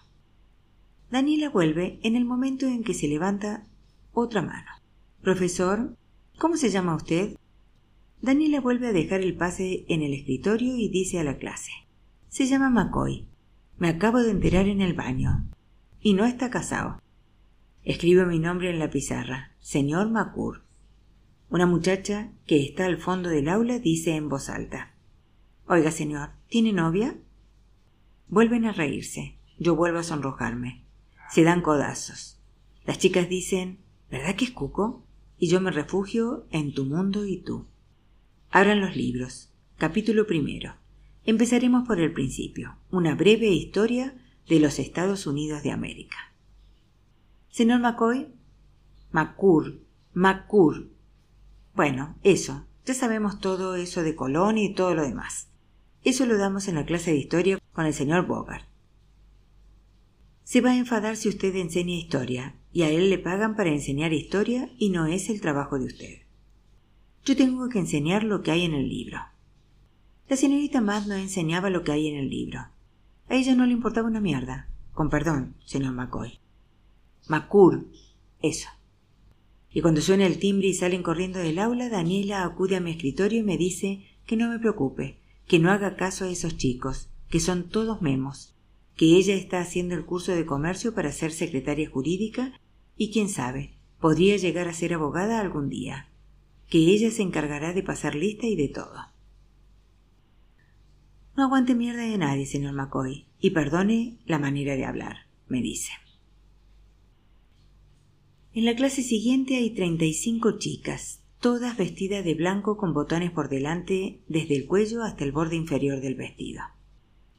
[1.10, 3.66] Daniela vuelve en el momento en que se levanta
[4.14, 4.70] otra mano.
[5.22, 5.96] Profesor,
[6.38, 7.38] ¿cómo se llama usted?
[8.22, 11.72] Daniela vuelve a dejar el pase en el escritorio y dice a la clase.
[12.30, 13.26] Se llama McCoy.
[13.78, 15.48] Me acabo de enterar en el baño.
[16.02, 17.01] Y no está casado.
[17.84, 19.56] Escribe mi nombre en la pizarra.
[19.60, 20.62] Señor Macur.
[21.50, 24.94] Una muchacha que está al fondo del aula dice en voz alta.
[25.68, 27.18] Oiga, señor, ¿tiene novia?
[28.28, 29.40] Vuelven a reírse.
[29.58, 30.84] Yo vuelvo a sonrojarme.
[31.32, 32.40] Se dan codazos.
[32.86, 33.80] Las chicas dicen,
[34.12, 35.04] ¿verdad que es cuco?
[35.40, 37.66] Y yo me refugio en tu mundo y tú.
[38.52, 39.52] Abran los libros.
[39.78, 40.76] Capítulo primero.
[41.26, 42.78] Empezaremos por el principio.
[42.92, 44.16] Una breve historia
[44.48, 46.31] de los Estados Unidos de América.
[47.52, 48.30] Señor McCoy.
[49.12, 49.82] Macur.
[50.14, 50.90] Macur.
[51.76, 52.66] Bueno, eso.
[52.86, 55.50] Ya sabemos todo eso de Colón y todo lo demás.
[56.06, 58.66] Eso lo damos en la clase de historia con el señor Bogart.
[60.46, 64.14] Se va a enfadar si usted enseña historia, y a él le pagan para enseñar
[64.14, 66.20] historia y no es el trabajo de usted.
[67.26, 69.20] Yo tengo que enseñar lo que hay en el libro.
[70.30, 72.62] La señorita Matt no enseñaba lo que hay en el libro.
[73.28, 74.70] A ella no le importaba una mierda.
[74.94, 76.41] Con perdón, señor McCoy.
[77.28, 77.88] Macur.
[78.42, 78.70] Eso.
[79.74, 83.40] Y cuando suena el timbre y salen corriendo del aula, Daniela acude a mi escritorio
[83.40, 85.18] y me dice que no me preocupe,
[85.48, 88.56] que no haga caso a esos chicos, que son todos memos,
[88.96, 92.60] que ella está haciendo el curso de comercio para ser secretaria jurídica
[92.98, 96.10] y quién sabe, podría llegar a ser abogada algún día,
[96.70, 98.96] que ella se encargará de pasar lista y de todo.
[101.38, 105.92] No aguante mierda de nadie, señor McCoy, y perdone la manera de hablar, me dice.
[108.54, 113.32] En la clase siguiente hay treinta y cinco chicas, todas vestidas de blanco con botones
[113.32, 116.62] por delante desde el cuello hasta el borde inferior del vestido.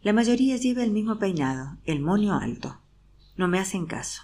[0.00, 2.80] La mayoría lleva el mismo peinado, el moño alto.
[3.36, 4.22] No me hacen caso.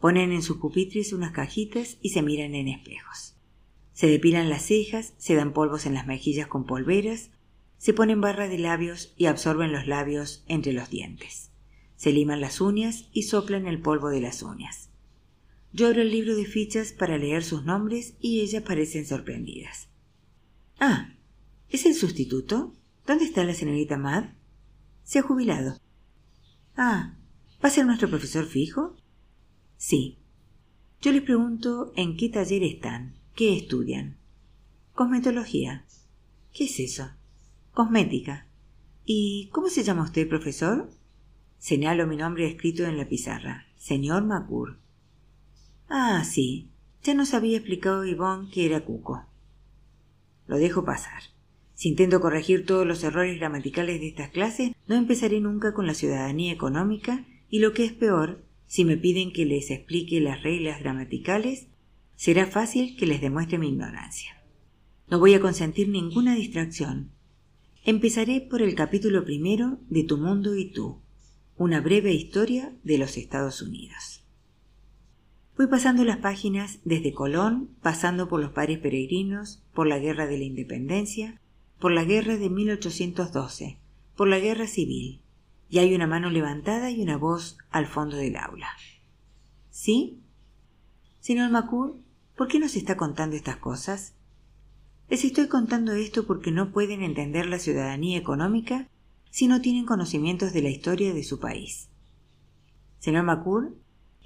[0.00, 3.36] Ponen en sus pupitres unas cajitas y se miran en espejos.
[3.92, 7.30] Se depilan las cejas, se dan polvos en las mejillas con polveras,
[7.78, 11.52] se ponen barra de labios y absorben los labios entre los dientes.
[11.94, 14.90] Se liman las uñas y soplan el polvo de las uñas.
[15.74, 19.88] Yo abro el libro de fichas para leer sus nombres y ellas parecen sorprendidas.
[20.78, 21.16] Ah,
[21.68, 22.76] ¿es el sustituto?
[23.08, 24.34] ¿Dónde está la señorita Mad?
[25.02, 25.80] Se ha jubilado.
[26.76, 27.16] Ah,
[27.62, 28.94] ¿va a ser nuestro profesor fijo?
[29.76, 30.18] Sí.
[31.02, 34.16] Yo les pregunto en qué taller están, qué estudian.
[34.92, 35.84] Cosmetología.
[36.52, 37.10] ¿Qué es eso?
[37.72, 38.46] Cosmética.
[39.04, 40.88] ¿Y cómo se llama usted, profesor?
[41.58, 43.66] Señalo mi nombre escrito en la pizarra.
[43.76, 44.83] Señor Macur.
[45.96, 46.70] Ah, sí.
[47.04, 49.26] Ya nos había explicado Yvonne que era cuco.
[50.48, 51.22] Lo dejo pasar.
[51.74, 55.94] Si intento corregir todos los errores gramaticales de estas clases, no empezaré nunca con la
[55.94, 60.80] ciudadanía económica y lo que es peor, si me piden que les explique las reglas
[60.80, 61.68] gramaticales,
[62.16, 64.42] será fácil que les demuestre mi ignorancia.
[65.08, 67.12] No voy a consentir ninguna distracción.
[67.84, 71.02] Empezaré por el capítulo primero de Tu mundo y tú,
[71.56, 74.23] una breve historia de los Estados Unidos.
[75.56, 80.36] Voy pasando las páginas desde Colón, pasando por los pares peregrinos, por la Guerra de
[80.36, 81.40] la Independencia,
[81.78, 83.78] por la guerra de 1812,
[84.16, 85.20] por la guerra civil,
[85.68, 88.68] y hay una mano levantada y una voz al fondo del aula.
[89.70, 90.18] ¿Sí?
[91.20, 91.98] Señor Macur,
[92.36, 94.14] ¿por qué nos está contando estas cosas?
[95.08, 98.88] Les estoy contando esto porque no pueden entender la ciudadanía económica
[99.30, 101.90] si no tienen conocimientos de la historia de su país.
[102.98, 103.76] Señor Macur,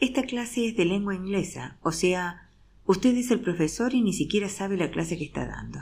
[0.00, 2.50] esta clase es de lengua inglesa, o sea,
[2.86, 5.80] usted es el profesor y ni siquiera sabe la clase que está dando.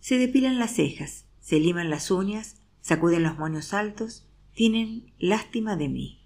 [0.00, 5.88] Se depilan las cejas, se liman las uñas, sacuden los moños altos, tienen lástima de
[5.88, 6.20] mí.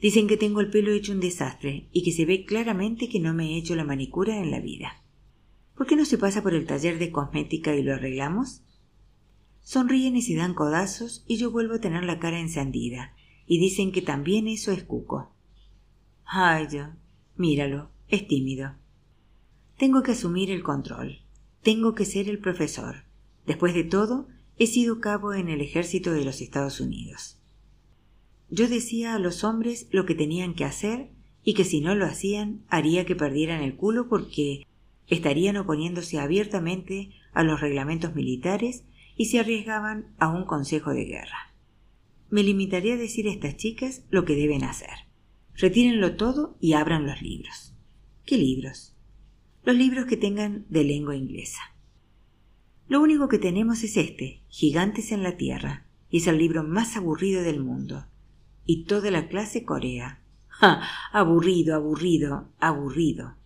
[0.00, 3.34] Dicen que tengo el pelo hecho un desastre y que se ve claramente que no
[3.34, 5.02] me he hecho la manicura en la vida.
[5.74, 8.62] ¿Por qué no se pasa por el taller de cosmética y lo arreglamos?
[9.62, 13.15] Sonríen y se dan codazos y yo vuelvo a tener la cara encendida,
[13.46, 15.30] y dicen que también eso es cuco.
[16.24, 16.88] Ay, yo,
[17.36, 18.74] míralo, es tímido.
[19.78, 21.20] Tengo que asumir el control.
[21.62, 23.04] Tengo que ser el profesor.
[23.46, 24.28] Después de todo,
[24.58, 27.38] he sido cabo en el ejército de los Estados Unidos.
[28.48, 31.10] Yo decía a los hombres lo que tenían que hacer
[31.44, 34.66] y que si no lo hacían haría que perdieran el culo porque
[35.08, 38.84] estarían oponiéndose abiertamente a los reglamentos militares
[39.16, 41.45] y se arriesgaban a un consejo de guerra.
[42.28, 45.06] Me limitaría a decir a estas chicas lo que deben hacer.
[45.54, 47.74] Retírenlo todo y abran los libros.
[48.24, 48.96] ¿Qué libros?
[49.64, 51.60] Los libros que tengan de lengua inglesa.
[52.88, 56.96] Lo único que tenemos es este, Gigantes en la Tierra, y es el libro más
[56.96, 58.06] aburrido del mundo.
[58.64, 60.22] Y toda la clase corea.
[60.48, 60.82] ¡Ja!
[61.12, 63.36] Aburrido, aburrido, aburrido.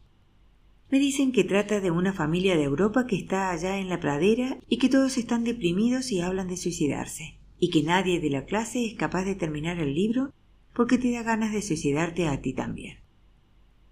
[0.91, 4.59] Me dicen que trata de una familia de Europa que está allá en la pradera
[4.69, 8.85] y que todos están deprimidos y hablan de suicidarse, y que nadie de la clase
[8.85, 10.33] es capaz de terminar el libro
[10.75, 12.99] porque te da ganas de suicidarte a ti también.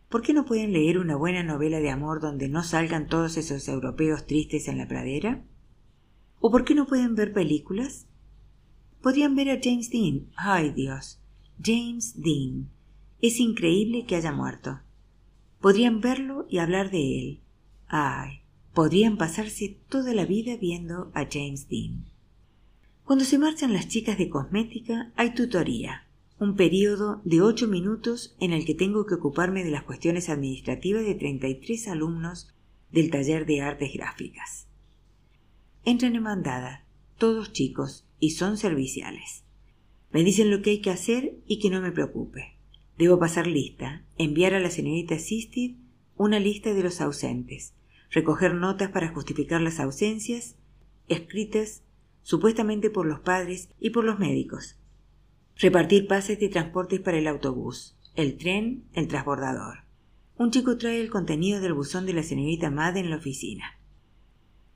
[0.09, 3.69] ¿Por qué no pueden leer una buena novela de amor donde no salgan todos esos
[3.69, 5.45] europeos tristes en la pradera?
[6.41, 8.07] ¿O por qué no pueden ver películas?
[9.03, 10.31] Podrían ver a James Dean.
[10.35, 11.21] ¡Ay Dios!
[11.63, 12.71] James Dean.
[13.21, 14.81] Es increíble que haya muerto.
[15.61, 17.41] Podrían verlo y hablar de él.
[17.87, 18.41] Ay,
[18.73, 22.07] podrían pasarse toda la vida viendo a James Dean.
[23.09, 26.07] Cuando se marchan las chicas de cosmética hay tutoría,
[26.39, 31.07] un periodo de ocho minutos en el que tengo que ocuparme de las cuestiones administrativas
[31.07, 32.55] de 33 alumnos
[32.93, 34.69] del taller de artes gráficas.
[35.87, 36.85] Entran en mandada,
[37.17, 39.43] todos chicos, y son serviciales.
[40.13, 42.59] Me dicen lo que hay que hacer y que no me preocupe.
[42.99, 45.77] Debo pasar lista, enviar a la señorita Sistid
[46.19, 47.73] una lista de los ausentes,
[48.11, 50.57] recoger notas para justificar las ausencias,
[51.09, 51.85] escritas
[52.23, 54.79] supuestamente por los padres y por los médicos,
[55.57, 59.85] repartir pases de transportes para el autobús, el tren, el transbordador.
[60.37, 63.79] Un chico trae el contenido del buzón de la señorita Mad en la oficina.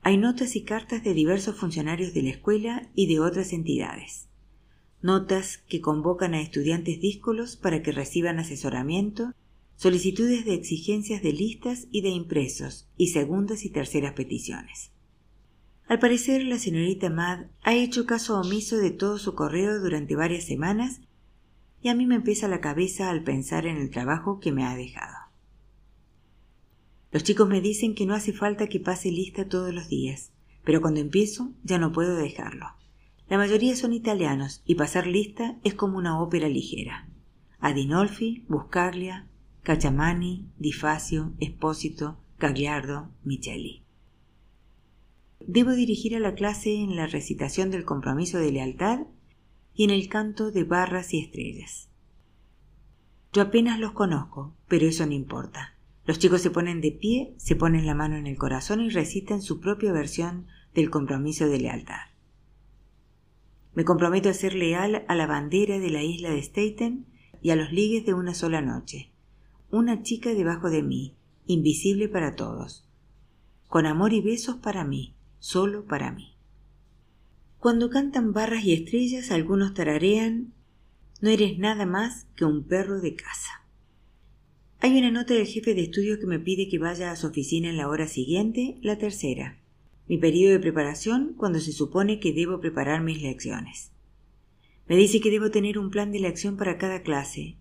[0.01, 4.27] Hay notas y cartas de diversos funcionarios de la escuela y de otras entidades
[5.03, 9.33] notas que convocan a estudiantes díscolos para que reciban asesoramiento,
[9.75, 14.92] solicitudes de exigencias de listas y de impresos, y segundas y terceras peticiones.
[15.87, 20.45] Al parecer, la señorita Mad ha hecho caso omiso de todo su correo durante varias
[20.45, 21.01] semanas
[21.81, 24.75] y a mí me pesa la cabeza al pensar en el trabajo que me ha
[24.75, 25.15] dejado.
[27.11, 30.31] Los chicos me dicen que no hace falta que pase lista todos los días,
[30.63, 32.67] pero cuando empiezo ya no puedo dejarlo.
[33.29, 37.09] La mayoría son italianos y pasar lista es como una ópera ligera.
[37.59, 39.27] Adinolfi, Buscaglia,
[39.63, 43.82] Cacciamani, Di Facio, Espósito, Cagliardo, Micheli.
[45.47, 49.01] Debo dirigir a la clase en la recitación del compromiso de lealtad
[49.73, 51.89] y en el canto de barras y estrellas.
[53.33, 55.75] Yo apenas los conozco, pero eso no importa.
[56.05, 59.41] Los chicos se ponen de pie, se ponen la mano en el corazón y recitan
[59.41, 62.13] su propia versión del compromiso de lealtad.
[63.73, 67.07] Me comprometo a ser leal a la bandera de la isla de Staten
[67.41, 69.11] y a los ligues de una sola noche.
[69.71, 71.15] Una chica debajo de mí,
[71.47, 72.87] invisible para todos.
[73.67, 76.37] Con amor y besos para mí, solo para mí.
[77.59, 80.53] Cuando cantan barras y estrellas, algunos tararean
[81.21, 83.65] No eres nada más que un perro de casa.
[84.79, 87.69] Hay una nota del jefe de estudios que me pide que vaya a su oficina
[87.69, 89.63] en la hora siguiente, la tercera
[90.07, 93.91] mi periodo de preparación cuando se supone que debo preparar mis lecciones.
[94.87, 97.57] Me dice que debo tener un plan de lección para cada clase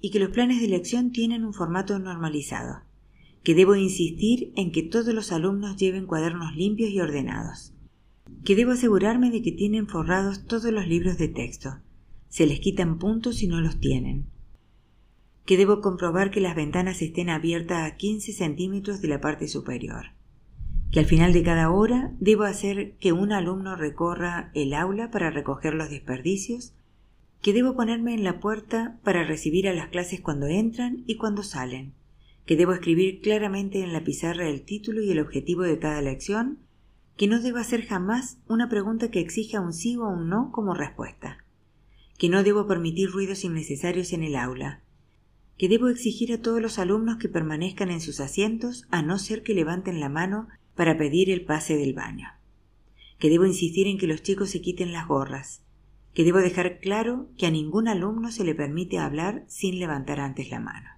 [0.00, 2.82] y que los planes de lección tienen un formato normalizado,
[3.46, 7.72] que debo insistir en que todos los alumnos lleven cuadernos limpios y ordenados,
[8.44, 11.76] que debo asegurarme de que tienen forrados todos los libros de texto,
[12.28, 14.26] se les quitan puntos si no los tienen,
[15.44, 20.06] que debo comprobar que las ventanas estén abiertas a 15 centímetros de la parte superior,
[20.90, 25.30] que al final de cada hora debo hacer que un alumno recorra el aula para
[25.30, 26.74] recoger los desperdicios,
[27.42, 31.44] que debo ponerme en la puerta para recibir a las clases cuando entran y cuando
[31.44, 31.94] salen,
[32.46, 36.60] que debo escribir claramente en la pizarra el título y el objetivo de cada lección,
[37.16, 40.72] que no debo hacer jamás una pregunta que exija un sí o un no como
[40.72, 41.44] respuesta,
[42.18, 44.82] que no debo permitir ruidos innecesarios en el aula,
[45.58, 49.42] que debo exigir a todos los alumnos que permanezcan en sus asientos a no ser
[49.42, 52.28] que levanten la mano para pedir el pase del baño,
[53.18, 55.62] que debo insistir en que los chicos se quiten las gorras,
[56.14, 60.50] que debo dejar claro que a ningún alumno se le permite hablar sin levantar antes
[60.50, 60.95] la mano.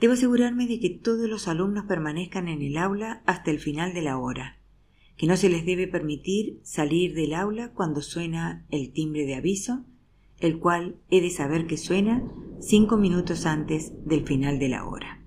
[0.00, 4.00] Debo asegurarme de que todos los alumnos permanezcan en el aula hasta el final de
[4.00, 4.58] la hora,
[5.18, 9.84] que no se les debe permitir salir del aula cuando suena el timbre de aviso,
[10.38, 12.24] el cual he de saber que suena
[12.60, 15.22] cinco minutos antes del final de la hora.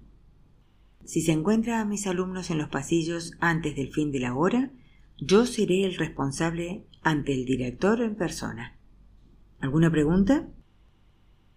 [1.06, 4.72] Si se encuentra a mis alumnos en los pasillos antes del fin de la hora,
[5.20, 8.80] yo seré el responsable ante el director en persona.
[9.60, 10.50] ¿Alguna pregunta?